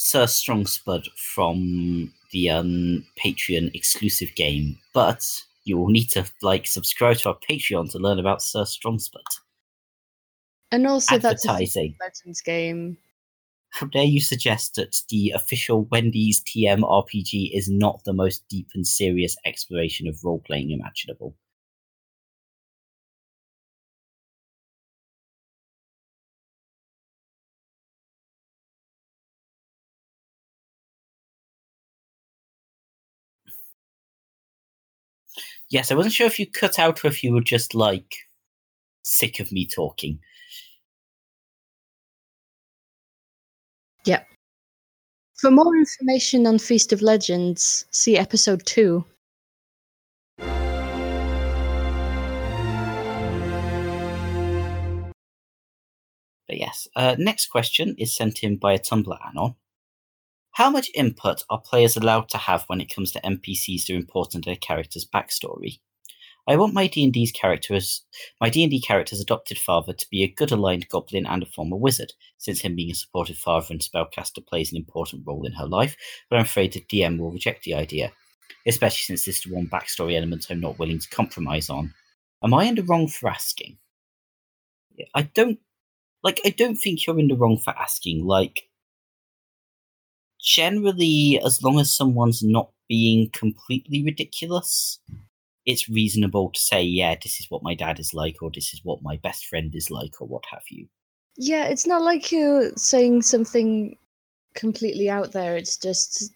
Sir 0.00 0.26
Strongspud 0.26 1.08
from 1.16 2.14
the 2.30 2.48
um, 2.50 3.04
Patreon 3.18 3.74
exclusive 3.74 4.32
game, 4.36 4.78
but 4.94 5.26
you 5.64 5.76
will 5.76 5.88
need 5.88 6.08
to 6.10 6.24
like 6.40 6.68
subscribe 6.68 7.16
to 7.18 7.30
our 7.30 7.38
Patreon 7.50 7.90
to 7.90 7.98
learn 7.98 8.20
about 8.20 8.40
Sir 8.40 8.62
Strongspud. 8.62 9.26
And 10.70 10.86
also, 10.86 11.18
that's 11.18 11.44
a. 11.48 11.50
Legends 11.50 12.40
game. 12.42 12.96
How 13.70 13.88
dare 13.88 14.04
you 14.04 14.20
suggest 14.20 14.76
that 14.76 15.02
the 15.10 15.32
official 15.34 15.82
Wendy's 15.90 16.44
TM 16.44 16.82
RPG 16.82 17.50
is 17.52 17.68
not 17.68 18.04
the 18.04 18.12
most 18.12 18.44
deep 18.48 18.68
and 18.76 18.86
serious 18.86 19.36
exploration 19.44 20.06
of 20.06 20.22
role 20.22 20.40
playing 20.46 20.70
imaginable? 20.70 21.34
Yes, 35.70 35.92
I 35.92 35.94
wasn't 35.94 36.14
sure 36.14 36.26
if 36.26 36.38
you 36.38 36.46
cut 36.46 36.78
out 36.78 37.04
or 37.04 37.08
if 37.08 37.22
you 37.22 37.32
were 37.32 37.42
just 37.42 37.74
like 37.74 38.14
sick 39.02 39.38
of 39.38 39.52
me 39.52 39.66
talking. 39.66 40.18
Yep. 44.06 44.26
For 45.38 45.50
more 45.50 45.76
information 45.76 46.46
on 46.46 46.58
Feast 46.58 46.92
of 46.92 47.02
Legends, 47.02 47.84
see 47.90 48.16
episode 48.16 48.64
2. 48.64 49.04
But 56.48 56.56
yes, 56.56 56.88
uh, 56.96 57.14
next 57.18 57.48
question 57.48 57.94
is 57.98 58.16
sent 58.16 58.42
in 58.42 58.56
by 58.56 58.72
a 58.72 58.78
Tumblr 58.78 59.18
anon. 59.28 59.54
How 60.58 60.70
much 60.70 60.90
input 60.92 61.44
are 61.50 61.60
players 61.60 61.96
allowed 61.96 62.28
to 62.30 62.36
have 62.36 62.64
when 62.66 62.80
it 62.80 62.92
comes 62.92 63.12
to 63.12 63.20
NPCs 63.20 63.88
are 63.90 63.96
important 63.96 64.42
to 64.42 64.50
their 64.50 64.56
character's 64.56 65.06
backstory? 65.06 65.78
I 66.48 66.56
want 66.56 66.74
my 66.74 66.88
D&D's 66.88 67.30
characters, 67.30 68.04
my 68.40 68.50
D&D 68.50 68.80
character's 68.80 69.20
adopted 69.20 69.56
father 69.56 69.92
to 69.92 70.06
be 70.10 70.24
a 70.24 70.34
good 70.34 70.50
aligned 70.50 70.88
goblin 70.88 71.26
and 71.26 71.44
a 71.44 71.46
former 71.46 71.76
wizard, 71.76 72.12
since 72.38 72.60
him 72.60 72.74
being 72.74 72.90
a 72.90 72.94
supportive 72.94 73.36
father 73.36 73.68
and 73.70 73.80
spellcaster 73.80 74.44
plays 74.44 74.72
an 74.72 74.78
important 74.78 75.22
role 75.24 75.46
in 75.46 75.52
her 75.52 75.66
life, 75.68 75.96
but 76.28 76.40
I'm 76.40 76.44
afraid 76.44 76.72
the 76.72 76.84
DM 76.90 77.20
will 77.20 77.30
reject 77.30 77.62
the 77.62 77.74
idea, 77.74 78.10
especially 78.66 79.14
since 79.14 79.26
this 79.26 79.46
is 79.46 79.52
one 79.52 79.68
backstory 79.68 80.16
element 80.16 80.48
I'm 80.50 80.58
not 80.58 80.80
willing 80.80 80.98
to 80.98 81.08
compromise 81.10 81.70
on. 81.70 81.94
Am 82.42 82.52
I 82.52 82.64
in 82.64 82.74
the 82.74 82.82
wrong 82.82 83.06
for 83.06 83.30
asking? 83.30 83.78
I 85.14 85.22
don't 85.22 85.60
like 86.24 86.40
I 86.44 86.50
don't 86.50 86.74
think 86.74 87.06
you're 87.06 87.20
in 87.20 87.28
the 87.28 87.36
wrong 87.36 87.58
for 87.58 87.78
asking. 87.78 88.26
Like 88.26 88.68
generally 90.40 91.40
as 91.44 91.62
long 91.62 91.78
as 91.80 91.94
someone's 91.94 92.42
not 92.42 92.70
being 92.88 93.30
completely 93.30 94.04
ridiculous, 94.04 94.98
it's 95.66 95.88
reasonable 95.88 96.50
to 96.50 96.60
say, 96.60 96.82
yeah, 96.82 97.14
this 97.22 97.40
is 97.40 97.50
what 97.50 97.62
my 97.62 97.74
dad 97.74 97.98
is 97.98 98.14
like, 98.14 98.42
or 98.42 98.50
this 98.54 98.72
is 98.72 98.80
what 98.84 99.02
my 99.02 99.16
best 99.16 99.46
friend 99.46 99.74
is 99.74 99.90
like, 99.90 100.20
or 100.20 100.26
what 100.26 100.44
have 100.50 100.62
you. 100.70 100.88
Yeah, 101.36 101.66
it's 101.66 101.86
not 101.86 102.02
like 102.02 102.32
you're 102.32 102.72
saying 102.76 103.22
something 103.22 103.96
completely 104.54 105.10
out 105.10 105.32
there. 105.32 105.56
It's 105.56 105.76
just, 105.76 106.32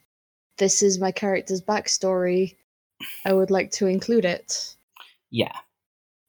this 0.58 0.82
is 0.82 1.00
my 1.00 1.10
character's 1.10 1.62
backstory. 1.62 2.56
I 3.24 3.32
would 3.32 3.50
like 3.50 3.70
to 3.72 3.86
include 3.86 4.24
it. 4.24 4.76
Yeah. 5.30 5.56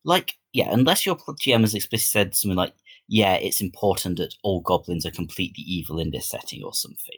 Like, 0.06 0.36
yeah, 0.54 0.70
unless 0.72 1.06
your 1.06 1.18
GM 1.18 1.62
has 1.62 1.76
explicitly 1.76 2.24
said 2.24 2.36
something 2.36 2.58
like, 2.58 2.74
yeah, 3.08 3.36
it's 3.36 3.62
important 3.62 4.18
that 4.18 4.36
all 4.44 4.62
goblins 4.62 5.06
are 5.06 5.12
completely 5.12 5.64
evil 5.66 6.00
in 6.00 6.12
this 6.12 6.30
setting 6.30 6.64
or 6.64 6.74
something. 6.74 7.18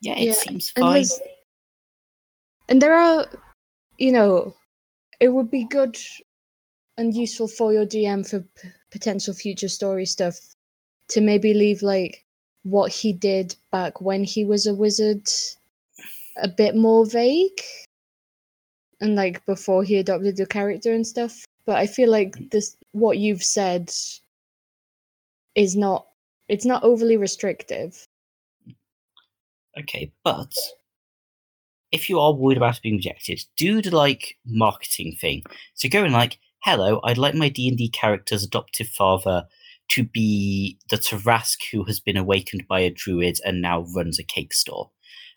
Yeah, 0.00 0.16
it 0.16 0.26
Yeah, 0.26 0.32
seems 0.34 0.72
And, 0.76 0.84
fine. 0.84 1.04
and 2.68 2.82
there 2.82 2.94
are, 2.94 3.26
you 3.98 4.12
know, 4.12 4.54
it 5.20 5.28
would 5.28 5.50
be 5.50 5.64
good 5.64 5.96
and 6.96 7.14
useful 7.14 7.48
for 7.48 7.72
your 7.72 7.86
GM 7.86 8.28
for 8.28 8.40
p- 8.40 8.68
potential 8.90 9.34
future 9.34 9.68
story 9.68 10.06
stuff 10.06 10.38
to 11.08 11.20
maybe 11.20 11.54
leave 11.54 11.82
like 11.82 12.24
what 12.64 12.92
he 12.92 13.12
did 13.12 13.54
back 13.70 14.00
when 14.00 14.24
he 14.24 14.44
was 14.44 14.66
a 14.66 14.74
wizard 14.74 15.26
a 16.36 16.48
bit 16.48 16.76
more 16.76 17.06
vague 17.06 17.60
and 19.00 19.14
like 19.14 19.44
before 19.46 19.82
he 19.84 19.96
adopted 19.96 20.36
your 20.38 20.46
character 20.46 20.92
and 20.92 21.06
stuff 21.06 21.44
but 21.66 21.76
i 21.76 21.86
feel 21.86 22.10
like 22.10 22.34
this 22.50 22.76
what 22.92 23.18
you've 23.18 23.42
said 23.42 23.90
is 25.54 25.76
not 25.76 26.06
it's 26.48 26.64
not 26.66 26.82
overly 26.82 27.16
restrictive 27.16 28.04
Okay, 29.80 30.12
but 30.24 30.52
if 31.92 32.08
you 32.08 32.18
are 32.18 32.32
worried 32.32 32.56
about 32.56 32.76
it 32.76 32.82
being 32.82 32.96
rejected, 32.96 33.40
do 33.56 33.80
the 33.80 33.94
like 33.94 34.36
marketing 34.46 35.16
thing. 35.20 35.42
So 35.74 35.88
go 35.88 36.04
in 36.04 36.12
like, 36.12 36.38
hello, 36.62 37.00
I'd 37.04 37.18
like 37.18 37.34
my 37.34 37.48
D 37.48 37.68
and 37.68 37.78
D 37.78 37.88
character's 37.88 38.44
adoptive 38.44 38.88
father 38.88 39.46
to 39.90 40.04
be 40.04 40.78
the 40.90 40.96
Tarrasque 40.96 41.62
who 41.72 41.84
has 41.84 41.98
been 42.00 42.16
awakened 42.16 42.66
by 42.68 42.80
a 42.80 42.90
druid 42.90 43.38
and 43.44 43.62
now 43.62 43.86
runs 43.94 44.18
a 44.18 44.24
cake 44.24 44.52
store. 44.52 44.90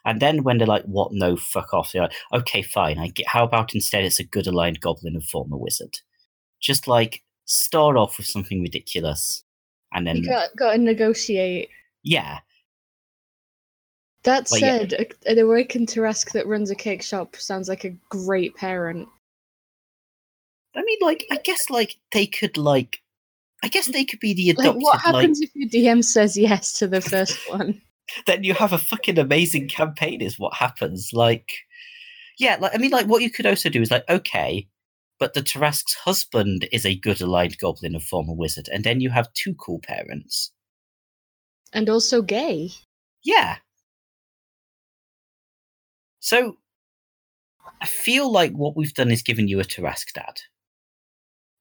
And 0.04 0.20
then 0.20 0.44
when 0.44 0.58
they're 0.58 0.68
like, 0.68 0.84
what? 0.86 1.12
No, 1.14 1.38
fuck 1.38 1.74
off. 1.74 1.92
They're 1.92 2.04
like, 2.04 2.14
okay, 2.34 2.64
fine. 2.64 2.98
I 2.98 3.10
get. 3.10 3.28
How 3.28 3.44
about 3.44 3.76
instead 3.76 4.04
it's 4.04 4.20
a 4.20 4.24
good 4.24 4.48
aligned 4.48 4.82
goblin 4.82 5.14
and 5.14 5.24
former 5.24 5.58
wizard? 5.58 6.00
Just 6.60 6.88
like 6.88 7.22
start 7.46 7.96
off 7.96 8.18
with 8.18 8.26
something 8.26 8.62
ridiculous, 8.62 9.44
and 9.94 10.08
then 10.08 10.18
you 10.18 10.30
got 10.30 10.50
got 10.58 10.72
to 10.74 10.78
negotiate 10.80 11.70
yeah, 12.04 12.40
That 14.24 14.48
Well, 14.52 14.60
said, 14.60 14.94
a- 14.94 15.30
an 15.32 15.40
awakened 15.40 15.88
Tarrasque 15.88 16.32
that 16.34 16.46
runs 16.48 16.70
a 16.70 16.76
cake 16.76 17.02
shop 17.02 17.36
sounds 17.36 17.68
like 17.68 17.84
a 17.84 17.96
great 18.10 18.56
parent. 18.56 19.08
I 20.76 20.84
mean, 20.84 21.00
like, 21.02 21.26
I 21.32 21.38
guess, 21.38 21.70
like, 21.70 21.98
they 22.14 22.28
could, 22.28 22.56
like, 22.58 23.02
I 23.64 23.68
guess 23.68 23.88
they 23.88 24.06
could 24.06 24.20
be 24.20 24.34
the 24.34 24.54
Like, 24.54 24.60
adopted, 24.66 24.84
what 24.84 24.96
like, 24.96 25.04
happens 25.04 25.42
if 25.42 25.50
your 25.56 25.68
DM 25.70 26.04
says 26.04 26.38
yes 26.38 26.74
to 26.74 26.88
the 26.88 27.02
first 27.02 27.38
one? 27.50 27.82
then 28.28 28.44
you 28.44 28.54
have 28.54 28.74
a 28.74 28.78
fucking 28.78 29.18
amazing 29.18 29.70
campaign, 29.70 30.22
is 30.22 30.38
what 30.40 30.54
happens. 30.54 31.12
Like, 31.14 31.50
yeah, 32.38 32.58
like, 32.60 32.74
I 32.76 32.78
mean, 32.78 32.92
like, 32.92 33.08
what 33.08 33.22
you 33.22 33.30
could 33.32 33.46
also 33.46 33.70
do 33.70 33.82
is, 33.82 33.92
like, 33.92 34.08
okay, 34.10 34.68
but 35.20 35.34
the 35.34 35.42
Tarrasque's 35.42 35.94
husband 35.96 36.68
is 36.72 36.86
a 36.86 36.96
good 36.96 37.22
aligned 37.22 37.58
goblin 37.58 37.94
and 37.96 38.04
former 38.04 38.34
wizard, 38.34 38.70
and 38.72 38.84
then 38.84 39.02
you 39.02 39.10
have 39.10 39.32
two 39.34 39.54
cool 39.56 39.80
parents. 39.84 40.52
And 41.74 41.90
also 41.90 42.22
gay. 42.22 42.72
Yeah. 43.24 43.58
So, 46.22 46.58
I 47.82 47.88
feel 47.88 48.32
like 48.32 48.52
what 48.52 48.78
we've 48.78 48.94
done 48.94 49.10
is 49.10 49.24
given 49.24 49.48
you 49.48 49.60
a 49.60 49.64
Tarrasque 49.64 50.14
dad, 50.14 50.40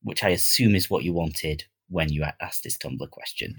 which 0.03 0.23
I 0.23 0.29
assume 0.29 0.75
is 0.75 0.91
what 0.91 1.03
you 1.03 1.15
wanted 1.15 1.65
when 1.89 2.13
you 2.13 2.25
asked 2.41 2.63
this 2.63 2.77
Tumblr 2.77 3.09
question. 3.11 3.57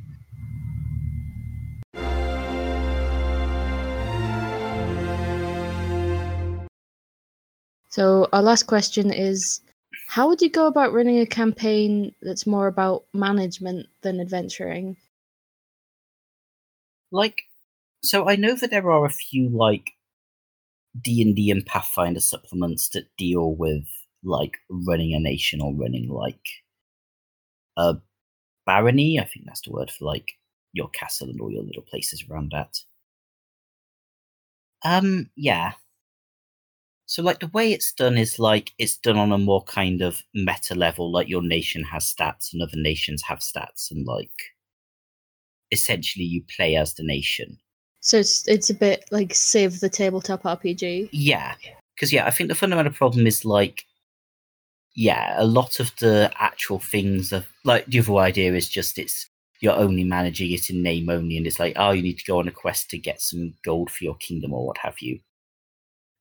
So 7.90 8.30
our 8.32 8.44
last 8.44 8.68
question 8.68 9.12
is 9.12 9.60
how 10.08 10.28
would 10.28 10.42
you 10.42 10.50
go 10.50 10.68
about 10.68 10.94
running 10.94 11.20
a 11.20 11.26
campaign 11.26 12.14
that's 12.22 12.46
more 12.46 12.68
about 12.68 13.06
management 13.12 13.88
than 14.02 14.20
adventuring? 14.22 14.98
like 17.12 17.42
so 18.02 18.30
i 18.30 18.38
know 18.38 18.56
that 18.56 18.72
there 18.72 18.90
are 18.90 19.06
a 19.06 19.10
few 19.10 19.50
like 19.50 19.92
d&d 21.00 21.52
and 21.52 21.66
pathfinder 21.66 22.20
supplements 22.20 22.90
that 22.90 23.06
deal 23.18 23.56
with 23.56 23.86
like 24.24 24.58
running 24.70 25.14
a 25.14 25.20
nation 25.20 25.62
or 25.62 25.74
running 25.74 26.10
like 26.10 26.48
a 27.78 27.96
barony 28.66 29.20
i 29.20 29.24
think 29.24 29.46
that's 29.46 29.62
the 29.62 29.72
word 29.72 29.90
for 29.90 30.06
like 30.06 30.34
your 30.74 30.90
castle 30.90 31.30
and 31.30 31.40
all 31.42 31.52
your 31.52 31.64
little 31.64 31.84
places 31.84 32.24
around 32.30 32.52
that. 32.52 32.80
Um 34.84 35.30
yeah. 35.36 35.74
So 37.06 37.22
like 37.22 37.40
the 37.40 37.48
way 37.48 37.74
it's 37.74 37.94
done 37.94 38.18
is 38.18 38.40
like 38.40 38.72
it's 38.78 38.98
done 38.98 39.18
on 39.18 39.32
a 39.32 39.38
more 39.38 39.64
kind 39.64 40.02
of 40.02 40.24
meta 40.34 40.76
level 40.76 41.12
like 41.12 41.28
your 41.28 41.42
nation 41.42 41.84
has 41.84 42.14
stats 42.14 42.54
and 42.54 42.62
other 42.62 42.78
nations 42.78 43.22
have 43.24 43.40
stats 43.40 43.92
and 43.92 44.06
like 44.08 44.32
essentially 45.72 46.26
you 46.26 46.44
play 46.56 46.76
as 46.76 46.94
the 46.94 47.04
nation 47.04 47.58
So 48.02 48.18
it's 48.18 48.48
it's 48.48 48.70
a 48.70 48.74
bit 48.74 49.06
like 49.12 49.34
save 49.36 49.80
the 49.80 49.90
tabletop 49.90 50.42
RPG. 50.44 51.10
Yeah, 51.12 51.54
because 51.96 52.12
yeah, 52.12 52.26
I 52.26 52.32
think 52.32 52.50
the 52.50 52.56
fundamental 52.56 52.92
problem 52.92 53.28
is 53.28 53.46
like, 53.46 53.86
yeah, 54.96 55.36
a 55.38 55.46
lot 55.46 55.80
of 55.80 55.92
the 56.00 56.32
actual 56.36 56.80
things 56.80 57.32
of 57.32 57.48
like 57.64 57.86
the 57.86 58.00
other 58.00 58.16
idea 58.16 58.54
is 58.56 58.68
just 58.68 58.98
it's 58.98 59.28
you're 59.60 59.76
only 59.76 60.04
managing 60.04 60.52
it 60.52 60.72
in 60.72 60.82
name 60.82 61.10
only, 61.10 61.38
and 61.38 61.46
it's 61.46 61.60
like 61.60 61.74
oh, 61.78 61.92
you 61.92 62.02
need 62.02 62.18
to 62.18 62.26
go 62.26 62.40
on 62.40 62.48
a 62.48 62.52
quest 62.52 62.90
to 62.90 62.98
get 62.98 63.22
some 63.22 63.54
gold 63.64 63.92
for 63.92 64.04
your 64.04 64.16
kingdom 64.16 64.52
or 64.52 64.66
what 64.66 64.80
have 64.80 65.00
you. 65.00 65.20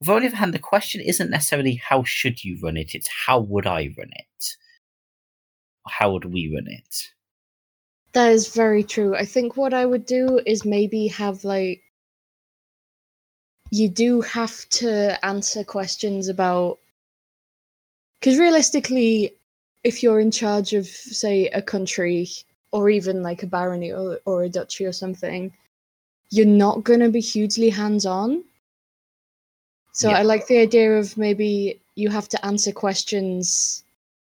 But 0.05 0.13
on 0.13 0.21
the 0.21 0.27
other 0.27 0.37
hand, 0.37 0.53
the 0.53 0.59
question 0.59 1.01
isn't 1.01 1.31
necessarily 1.31 1.75
how 1.75 2.03
should 2.03 2.43
you 2.43 2.59
run 2.61 2.77
it; 2.77 2.93
it's 2.93 3.09
how 3.25 3.39
would 3.39 3.65
I 3.65 3.89
run 3.97 4.11
it, 4.11 4.55
how 5.87 6.11
would 6.11 6.25
we 6.25 6.53
run 6.53 6.67
it. 6.67 7.09
That 8.13 8.31
is 8.31 8.53
very 8.53 8.83
true. 8.83 9.15
I 9.15 9.25
think 9.25 9.55
what 9.55 9.73
I 9.73 9.85
would 9.85 10.05
do 10.05 10.41
is 10.45 10.65
maybe 10.65 11.07
have 11.07 11.43
like 11.43 11.81
you 13.71 13.87
do 13.87 14.19
have 14.21 14.67
to 14.69 15.25
answer 15.25 15.63
questions 15.63 16.27
about 16.27 16.77
because 18.19 18.37
realistically 18.37 19.33
if 19.83 20.03
you're 20.03 20.19
in 20.19 20.29
charge 20.29 20.73
of 20.73 20.85
say 20.85 21.47
a 21.47 21.61
country 21.61 22.27
or 22.71 22.89
even 22.89 23.23
like 23.23 23.43
a 23.43 23.47
barony 23.47 23.91
or, 23.91 24.19
or 24.25 24.43
a 24.43 24.49
duchy 24.49 24.85
or 24.85 24.91
something 24.91 25.51
you're 26.29 26.45
not 26.45 26.83
going 26.83 26.99
to 26.99 27.09
be 27.09 27.21
hugely 27.21 27.69
hands 27.69 28.05
on 28.05 28.43
so 29.93 30.09
Yeah. 30.09 30.17
i 30.17 30.21
like 30.23 30.47
the 30.47 30.57
idea 30.57 30.97
of 30.97 31.17
maybe 31.17 31.81
you 31.95 32.09
have 32.09 32.27
to 32.29 32.45
answer 32.45 32.73
questions 32.73 33.83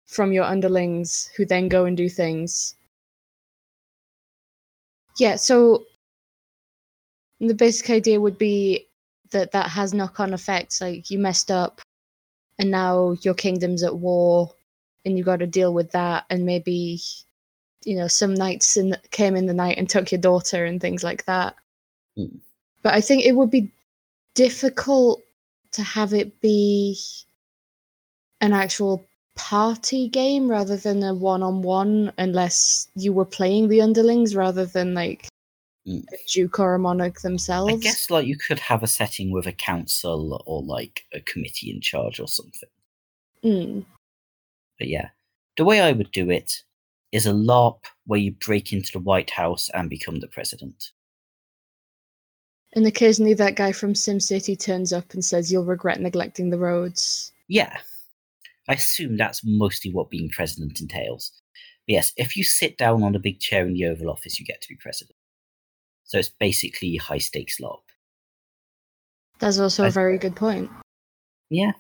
from 0.06 0.34
your 0.34 0.44
underlings 0.44 1.30
who 1.38 1.46
then 1.46 1.70
go 1.70 1.86
and 1.86 1.96
do 1.96 2.10
things 2.10 2.76
yeah 5.19 5.36
so 5.36 5.86
the 7.39 7.53
basic 7.53 7.89
idea 7.89 8.19
would 8.19 8.38
be 8.38 8.88
that 9.32 9.51
that 9.51 9.69
has 9.69 9.93
knock-on 9.93 10.34
effects 10.34 10.82
like 10.82 11.10
you 11.10 11.19
messed 11.19 11.51
up 11.51 11.82
and 12.58 12.71
now 12.71 13.15
your 13.21 13.34
kingdom's 13.34 13.84
at 13.84 13.95
war 13.95 14.53
and 15.05 15.17
you 15.17 15.23
got 15.23 15.39
to 15.39 15.47
deal 15.47 15.73
with 15.73 15.91
that 15.91 16.25
and 16.29 16.45
maybe 16.45 16.99
you 17.86 17.95
know 17.95 18.08
some 18.08 18.34
knights 18.34 18.75
in 18.75 18.95
came 19.12 19.36
in 19.36 19.45
the 19.45 19.53
night 19.53 19.77
and 19.77 19.89
took 19.89 20.12
your 20.12 20.21
daughter 20.21 20.65
and 20.65 20.82
things 20.82 21.03
like 21.03 21.25
that 21.25 21.55
Hmm. 22.17 22.38
but 22.82 22.93
i 22.93 23.01
think 23.01 23.23
it 23.23 23.34
would 23.34 23.51
be 23.51 23.71
difficult 24.36 25.21
to 25.71 25.84
have 25.84 26.13
it 26.13 26.41
be 26.41 26.97
an 28.41 28.53
actual 28.53 29.09
party 29.39 30.10
game 30.10 30.52
rather 30.52 30.75
than 30.75 31.02
a 31.02 31.13
one-on-one 31.13 32.12
unless 32.17 32.89
you 32.95 33.13
were 33.13 33.25
playing 33.25 33.69
the 33.69 33.80
underlings 33.80 34.36
rather 34.36 34.65
than 34.65 34.93
like 34.93 35.28
Hmm. 35.86 36.02
a 36.12 36.17
duke 36.28 36.60
or 36.60 36.75
a 36.75 36.80
monarch 36.80 37.21
themselves 37.21 37.73
I 37.73 37.78
guess 37.78 38.10
like 38.10 38.28
you 38.28 38.38
could 38.38 38.60
have 38.60 38.84
a 38.84 38.88
setting 38.88 39.32
with 39.32 39.47
a 39.47 39.54
council 39.54 40.43
or 40.45 40.62
like 40.62 41.06
a 41.13 41.21
committee 41.21 41.71
in 41.71 41.80
charge 41.80 42.19
or 42.19 42.28
something. 42.28 42.69
Mm. 43.45 43.86
But 44.78 44.89
yeah, 44.89 45.10
the 45.56 45.63
way 45.63 45.80
I 45.80 45.93
would 45.93 46.12
do 46.12 46.30
it 46.30 46.63
is 47.13 47.25
a 47.25 47.32
LARP 47.32 47.86
where 48.06 48.19
you 48.19 48.34
break 48.34 48.73
into 48.73 48.91
the 48.91 48.99
White 48.99 49.30
House 49.30 49.69
and 49.73 49.89
become 49.89 50.19
the 50.19 50.28
president. 50.28 50.91
And 52.73 52.86
occasionally 52.86 53.34
that 53.36 53.56
guy 53.56 53.71
from 53.71 53.93
SimCity 53.93 54.60
turns 54.60 54.91
up 54.91 55.13
and 55.13 55.23
says 55.23 55.49
you'll 55.49 55.63
regret 55.63 56.02
neglecting 56.02 56.49
the 56.49 56.60
roads. 56.60 57.32
Yeah, 57.47 57.80
I 58.69 58.73
assume 58.73 59.17
that's 59.17 59.41
mostly 59.43 59.91
what 59.91 60.10
being 60.12 60.29
president 60.29 60.79
entails. 60.79 61.32
But 61.88 61.93
yes, 61.93 62.13
if 62.17 62.38
you 62.38 62.43
sit 62.43 62.77
down 62.77 63.01
on 63.03 63.15
a 63.15 63.19
big 63.19 63.39
chair 63.39 63.65
in 63.65 63.73
the 63.73 63.86
Oval 63.88 64.10
Office, 64.12 64.39
you 64.39 64.45
get 64.45 64.62
to 64.62 64.69
be 64.69 64.75
president. 64.75 65.15
So 66.03 66.19
it's 66.19 66.29
basically 66.29 66.95
high 66.95 67.17
stakes 67.17 67.60
LARP. 67.60 67.82
That's 69.39 69.58
also 69.60 69.86
a 69.86 69.89
very 69.89 70.17
good 70.19 70.36
point. 70.36 70.69
Yeah. 71.49 71.71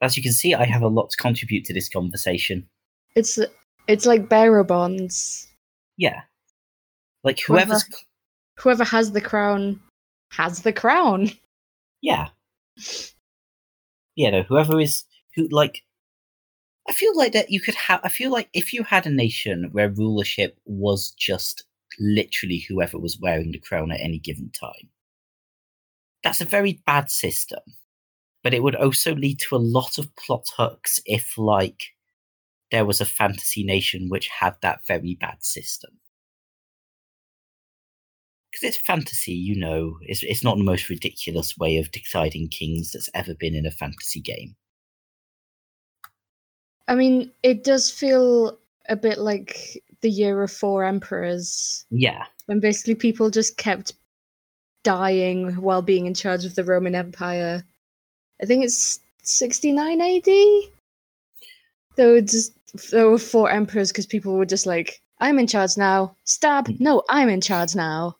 As 0.00 0.16
you 0.16 0.22
can 0.22 0.32
see, 0.32 0.54
I 0.54 0.64
have 0.64 0.82
a 0.82 0.88
lot 0.88 1.10
to 1.10 1.16
contribute 1.18 1.64
to 1.66 1.74
this 1.74 1.88
conversation. 1.88 2.66
It's 3.14 3.38
it's 3.86 4.06
like 4.06 4.28
bearer 4.28 4.64
bonds. 4.64 5.46
Yeah. 5.96 6.22
Like 7.24 7.40
Whoever- 7.40 7.80
Whoever 8.58 8.84
has 8.84 9.12
the 9.12 9.20
crown 9.20 9.80
has 10.32 10.62
the 10.62 10.72
crown. 10.72 11.30
yeah. 12.00 12.28
Yeah, 14.16 14.30
no, 14.30 14.42
whoever 14.42 14.80
is 14.80 15.04
who 15.38 15.48
like 15.48 15.82
I 16.88 16.92
feel 16.92 17.16
like 17.16 17.32
that 17.32 17.50
you 17.50 17.60
could 17.60 17.74
have 17.74 18.00
I 18.02 18.08
feel 18.08 18.30
like 18.30 18.48
if 18.52 18.72
you 18.72 18.82
had 18.82 19.06
a 19.06 19.10
nation 19.10 19.68
where 19.72 19.90
rulership 19.90 20.58
was 20.66 21.12
just 21.12 21.64
literally 21.98 22.64
whoever 22.68 22.98
was 22.98 23.18
wearing 23.20 23.52
the 23.52 23.58
crown 23.58 23.92
at 23.92 24.00
any 24.00 24.18
given 24.18 24.50
time. 24.50 24.90
That's 26.22 26.40
a 26.40 26.46
very 26.46 26.82
bad 26.86 27.10
system. 27.10 27.60
But 28.42 28.54
it 28.54 28.62
would 28.62 28.76
also 28.76 29.14
lead 29.14 29.40
to 29.40 29.56
a 29.56 29.58
lot 29.58 29.98
of 29.98 30.14
plot 30.16 30.46
hooks 30.56 31.00
if 31.06 31.36
like 31.36 31.82
there 32.70 32.84
was 32.84 33.00
a 33.00 33.06
fantasy 33.06 33.64
nation 33.64 34.08
which 34.08 34.28
had 34.28 34.54
that 34.62 34.80
very 34.86 35.16
bad 35.20 35.42
system. 35.42 35.98
Because 38.50 38.68
it's 38.68 38.86
fantasy, 38.86 39.32
you 39.32 39.58
know, 39.58 39.98
it's, 40.02 40.22
it's 40.22 40.44
not 40.44 40.56
the 40.56 40.64
most 40.64 40.88
ridiculous 40.88 41.58
way 41.58 41.76
of 41.76 41.90
deciding 41.90 42.48
kings 42.48 42.92
that's 42.92 43.10
ever 43.12 43.34
been 43.34 43.54
in 43.54 43.66
a 43.66 43.70
fantasy 43.70 44.20
game. 44.20 44.56
I 46.88 46.94
mean, 46.94 47.30
it 47.42 47.64
does 47.64 47.90
feel 47.90 48.58
a 48.88 48.96
bit 48.96 49.18
like 49.18 49.82
the 50.00 50.10
year 50.10 50.42
of 50.42 50.50
four 50.50 50.84
emperors, 50.84 51.84
Yeah, 51.90 52.24
when 52.46 52.60
basically 52.60 52.94
people 52.94 53.30
just 53.30 53.56
kept 53.58 53.92
dying 54.84 55.52
while 55.56 55.82
being 55.82 56.06
in 56.06 56.14
charge 56.14 56.44
of 56.44 56.54
the 56.54 56.64
Roman 56.64 56.94
Empire. 56.94 57.62
I 58.42 58.46
think 58.46 58.64
it's 58.64 59.00
69 59.22 60.00
AD. 60.00 60.70
There 61.96 62.08
were 62.12 62.20
just 62.22 62.52
there 62.90 63.08
were 63.08 63.18
four 63.18 63.50
emperors 63.50 63.90
because 63.90 64.06
people 64.06 64.34
were 64.34 64.46
just 64.46 64.66
like, 64.66 65.00
"I'm 65.20 65.38
in 65.38 65.46
charge 65.46 65.76
now." 65.76 66.16
Stab. 66.24 66.68
Mm. 66.68 66.80
No, 66.80 67.02
I'm 67.10 67.28
in 67.28 67.40
charge 67.40 67.74
now. 67.74 68.16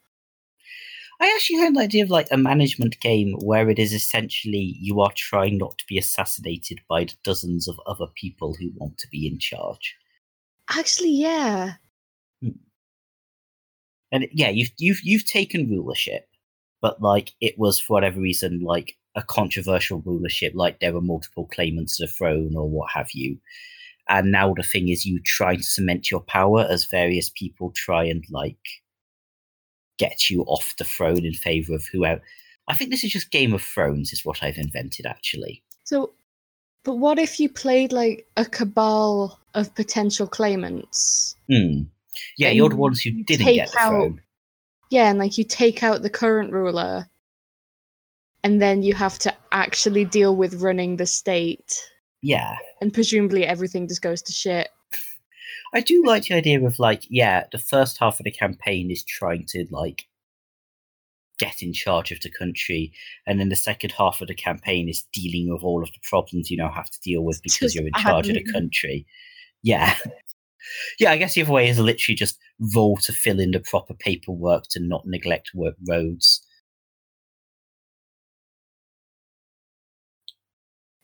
I 1.20 1.32
actually 1.34 1.58
had 1.58 1.72
an 1.72 1.78
idea 1.78 2.04
of 2.04 2.10
like 2.10 2.28
a 2.30 2.36
management 2.36 3.00
game 3.00 3.34
where 3.40 3.68
it 3.68 3.78
is 3.78 3.92
essentially 3.92 4.76
you 4.78 5.00
are 5.00 5.10
trying 5.14 5.58
not 5.58 5.76
to 5.78 5.86
be 5.88 5.98
assassinated 5.98 6.80
by 6.88 7.04
the 7.04 7.14
dozens 7.24 7.66
of 7.66 7.80
other 7.86 8.06
people 8.14 8.54
who 8.54 8.70
want 8.76 8.98
to 8.98 9.08
be 9.08 9.26
in 9.26 9.38
charge. 9.38 9.96
Actually, 10.70 11.12
yeah. 11.12 11.74
Hmm. 12.40 12.50
And 14.12 14.28
yeah, 14.32 14.50
you've 14.50 14.70
you've 14.78 15.02
you've 15.02 15.24
taken 15.24 15.68
rulership, 15.68 16.28
but 16.80 17.02
like 17.02 17.32
it 17.40 17.58
was 17.58 17.80
for 17.80 17.94
whatever 17.94 18.20
reason 18.20 18.60
like 18.60 18.96
a 19.16 19.22
controversial 19.22 20.00
rulership, 20.06 20.52
like 20.54 20.78
there 20.78 20.92
were 20.92 21.00
multiple 21.00 21.48
claimants 21.52 21.96
to 21.96 22.06
the 22.06 22.12
throne 22.12 22.54
or 22.56 22.68
what 22.68 22.90
have 22.92 23.10
you. 23.12 23.38
And 24.08 24.30
now 24.30 24.54
the 24.54 24.62
thing 24.62 24.88
is 24.88 25.04
you 25.04 25.20
try 25.20 25.56
to 25.56 25.62
cement 25.62 26.10
your 26.10 26.20
power 26.20 26.66
as 26.70 26.86
various 26.86 27.28
people 27.28 27.72
try 27.72 28.04
and 28.04 28.24
like 28.30 28.56
get 29.98 30.30
you 30.30 30.42
off 30.44 30.74
the 30.78 30.84
throne 30.84 31.24
in 31.24 31.34
favor 31.34 31.74
of 31.74 31.86
whoever. 31.86 32.22
I 32.68 32.74
think 32.74 32.90
this 32.90 33.04
is 33.04 33.12
just 33.12 33.30
Game 33.30 33.52
of 33.52 33.62
Thrones, 33.62 34.12
is 34.12 34.24
what 34.24 34.42
I've 34.42 34.58
invented 34.58 35.06
actually. 35.06 35.62
So, 35.84 36.12
but 36.84 36.96
what 36.96 37.18
if 37.18 37.38
you 37.40 37.48
played 37.48 37.92
like 37.92 38.26
a 38.36 38.44
cabal 38.44 39.38
of 39.54 39.74
potential 39.74 40.26
claimants? 40.26 41.34
Hmm. 41.50 41.82
Yeah, 42.36 42.50
you're 42.50 42.68
the 42.68 42.76
ones 42.76 43.00
who 43.00 43.10
didn't 43.24 43.46
get 43.46 43.70
the 43.72 43.80
out- 43.80 43.90
throne. 43.90 44.20
Yeah, 44.90 45.10
and 45.10 45.18
like 45.18 45.36
you 45.38 45.44
take 45.44 45.82
out 45.82 46.02
the 46.02 46.10
current 46.10 46.52
ruler, 46.52 47.08
and 48.42 48.60
then 48.62 48.82
you 48.82 48.94
have 48.94 49.18
to 49.20 49.34
actually 49.52 50.04
deal 50.04 50.34
with 50.34 50.62
running 50.62 50.96
the 50.96 51.06
state, 51.06 51.78
Yeah. 52.22 52.56
and 52.80 52.92
presumably 52.92 53.44
everything 53.44 53.86
just 53.88 54.00
goes 54.02 54.22
to 54.22 54.32
shit. 54.32 54.68
I 55.74 55.80
do 55.80 56.02
like 56.04 56.24
the 56.24 56.34
idea 56.34 56.64
of 56.64 56.78
like, 56.78 57.04
yeah, 57.10 57.44
the 57.52 57.58
first 57.58 57.98
half 57.98 58.20
of 58.20 58.24
the 58.24 58.30
campaign 58.30 58.90
is 58.90 59.04
trying 59.04 59.44
to 59.48 59.66
like 59.70 60.06
get 61.38 61.62
in 61.62 61.72
charge 61.72 62.10
of 62.10 62.20
the 62.20 62.30
country, 62.30 62.92
and 63.26 63.38
then 63.38 63.48
the 63.48 63.56
second 63.56 63.92
half 63.92 64.20
of 64.20 64.28
the 64.28 64.34
campaign 64.34 64.88
is 64.88 65.06
dealing 65.12 65.52
with 65.52 65.62
all 65.62 65.82
of 65.82 65.92
the 65.92 66.00
problems 66.02 66.50
you 66.50 66.56
now 66.56 66.70
have 66.70 66.90
to 66.90 67.00
deal 67.00 67.22
with 67.22 67.42
because 67.42 67.74
you're 67.74 67.86
in 67.86 67.92
charge 67.98 68.28
of 68.28 68.34
the 68.34 68.52
country. 68.52 69.06
Yeah. 69.62 69.94
Yeah, 70.98 71.12
I 71.12 71.16
guess 71.16 71.34
the 71.34 71.42
other 71.42 71.52
way 71.52 71.68
is 71.68 71.78
literally 71.78 72.16
just 72.16 72.38
roll 72.74 72.96
to 72.98 73.12
fill 73.12 73.40
in 73.40 73.52
the 73.52 73.60
proper 73.60 73.94
paperwork 73.94 74.64
to 74.70 74.80
not 74.80 75.06
neglect 75.06 75.52
work 75.54 75.76
roads. 75.88 76.44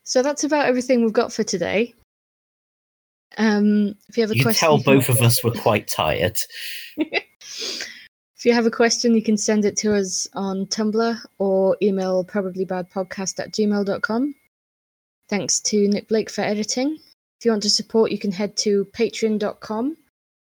So 0.02 0.22
that's 0.22 0.44
about 0.44 0.66
everything 0.66 1.02
we've 1.02 1.12
got 1.12 1.32
for 1.32 1.44
today. 1.44 1.94
Um, 3.38 3.94
if 4.08 4.16
you 4.16 4.22
have 4.22 4.30
a 4.30 4.36
You 4.36 4.42
question, 4.42 4.60
tell 4.60 4.78
both 4.78 5.08
of 5.08 5.20
us 5.22 5.42
were 5.42 5.50
quite 5.52 5.88
tired. 5.88 6.38
if 6.96 8.44
you 8.44 8.52
have 8.52 8.66
a 8.66 8.70
question, 8.70 9.14
you 9.14 9.22
can 9.22 9.36
send 9.36 9.64
it 9.64 9.76
to 9.78 9.94
us 9.94 10.26
on 10.34 10.66
Tumblr 10.66 11.18
or 11.38 11.76
email 11.82 12.24
probablybadpodcast 12.24 13.40
at 13.40 13.52
gmail.com. 13.52 14.34
Thanks 15.28 15.60
to 15.60 15.88
Nick 15.88 16.08
Blake 16.08 16.30
for 16.30 16.42
editing. 16.42 16.98
If 17.38 17.44
you 17.44 17.50
want 17.50 17.62
to 17.64 17.70
support, 17.70 18.10
you 18.12 18.18
can 18.18 18.32
head 18.32 18.56
to 18.58 18.84
patreon.com 18.86 19.96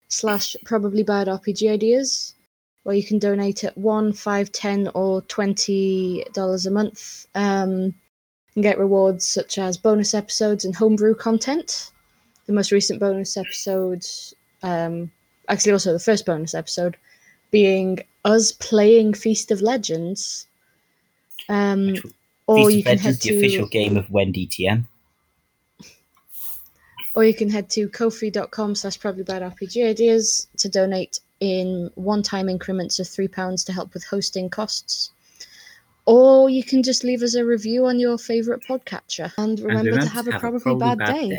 slash 0.09 0.55
probablybadrpg 0.65 1.71
ideas, 1.71 2.35
where 2.83 2.95
you 2.95 3.03
can 3.03 3.19
donate 3.19 3.63
at 3.63 3.77
one, 3.77 4.13
five, 4.13 4.51
ten, 4.51 4.89
or 4.93 5.21
twenty 5.23 6.25
dollars 6.33 6.65
a 6.65 6.71
month. 6.71 7.27
Um, 7.35 7.93
and 8.55 8.63
get 8.63 8.77
rewards 8.77 9.27
such 9.27 9.57
as 9.57 9.77
bonus 9.77 10.13
episodes 10.13 10.65
and 10.65 10.75
homebrew 10.75 11.15
content. 11.15 11.91
The 12.45 12.53
most 12.53 12.71
recent 12.71 12.99
bonus 12.99 13.37
episode, 13.37 14.05
um, 14.63 15.11
actually 15.47 15.71
also 15.71 15.93
the 15.93 15.99
first 15.99 16.25
bonus 16.25 16.53
episode, 16.53 16.97
being 17.51 17.99
us 18.25 18.51
playing 18.51 19.13
Feast 19.13 19.51
of 19.51 19.61
Legends. 19.61 20.47
Um, 21.49 21.93
Which 21.93 22.03
or 22.47 22.57
Feast 22.57 22.71
you 22.71 22.79
of 22.79 22.83
can 22.83 22.97
Legends, 22.97 23.03
head 23.03 23.15
the 23.15 23.29
to 23.29 23.37
official 23.37 23.67
game 23.67 23.97
of 23.97 24.09
Wendy 24.09 24.47
TM. 24.47 24.85
or 27.15 27.23
you 27.23 27.33
can 27.33 27.49
head 27.49 27.69
to 27.71 27.87
kofi.com 27.89 28.75
slash 28.75 28.99
probably 28.99 29.23
bad 29.23 29.41
RPG 29.41 29.87
ideas 29.87 30.47
to 30.57 30.69
donate 30.69 31.19
in 31.39 31.91
one-time 31.95 32.47
increments 32.49 32.99
of 32.99 33.07
three 33.07 33.27
pounds 33.27 33.63
to 33.65 33.73
help 33.73 33.93
with 33.93 34.03
hosting 34.05 34.49
costs. 34.49 35.11
Or 36.05 36.49
you 36.49 36.63
can 36.63 36.83
just 36.83 37.03
leave 37.03 37.21
us 37.21 37.35
a 37.35 37.45
review 37.45 37.85
on 37.85 37.99
your 37.99 38.17
favorite 38.17 38.61
podcatcher. 38.67 39.31
And 39.37 39.59
remember, 39.59 39.99
to 39.99 40.07
have, 40.07 40.27
a, 40.27 40.39
probably 40.39 40.75
bad, 40.75 40.99
day. 40.99 41.37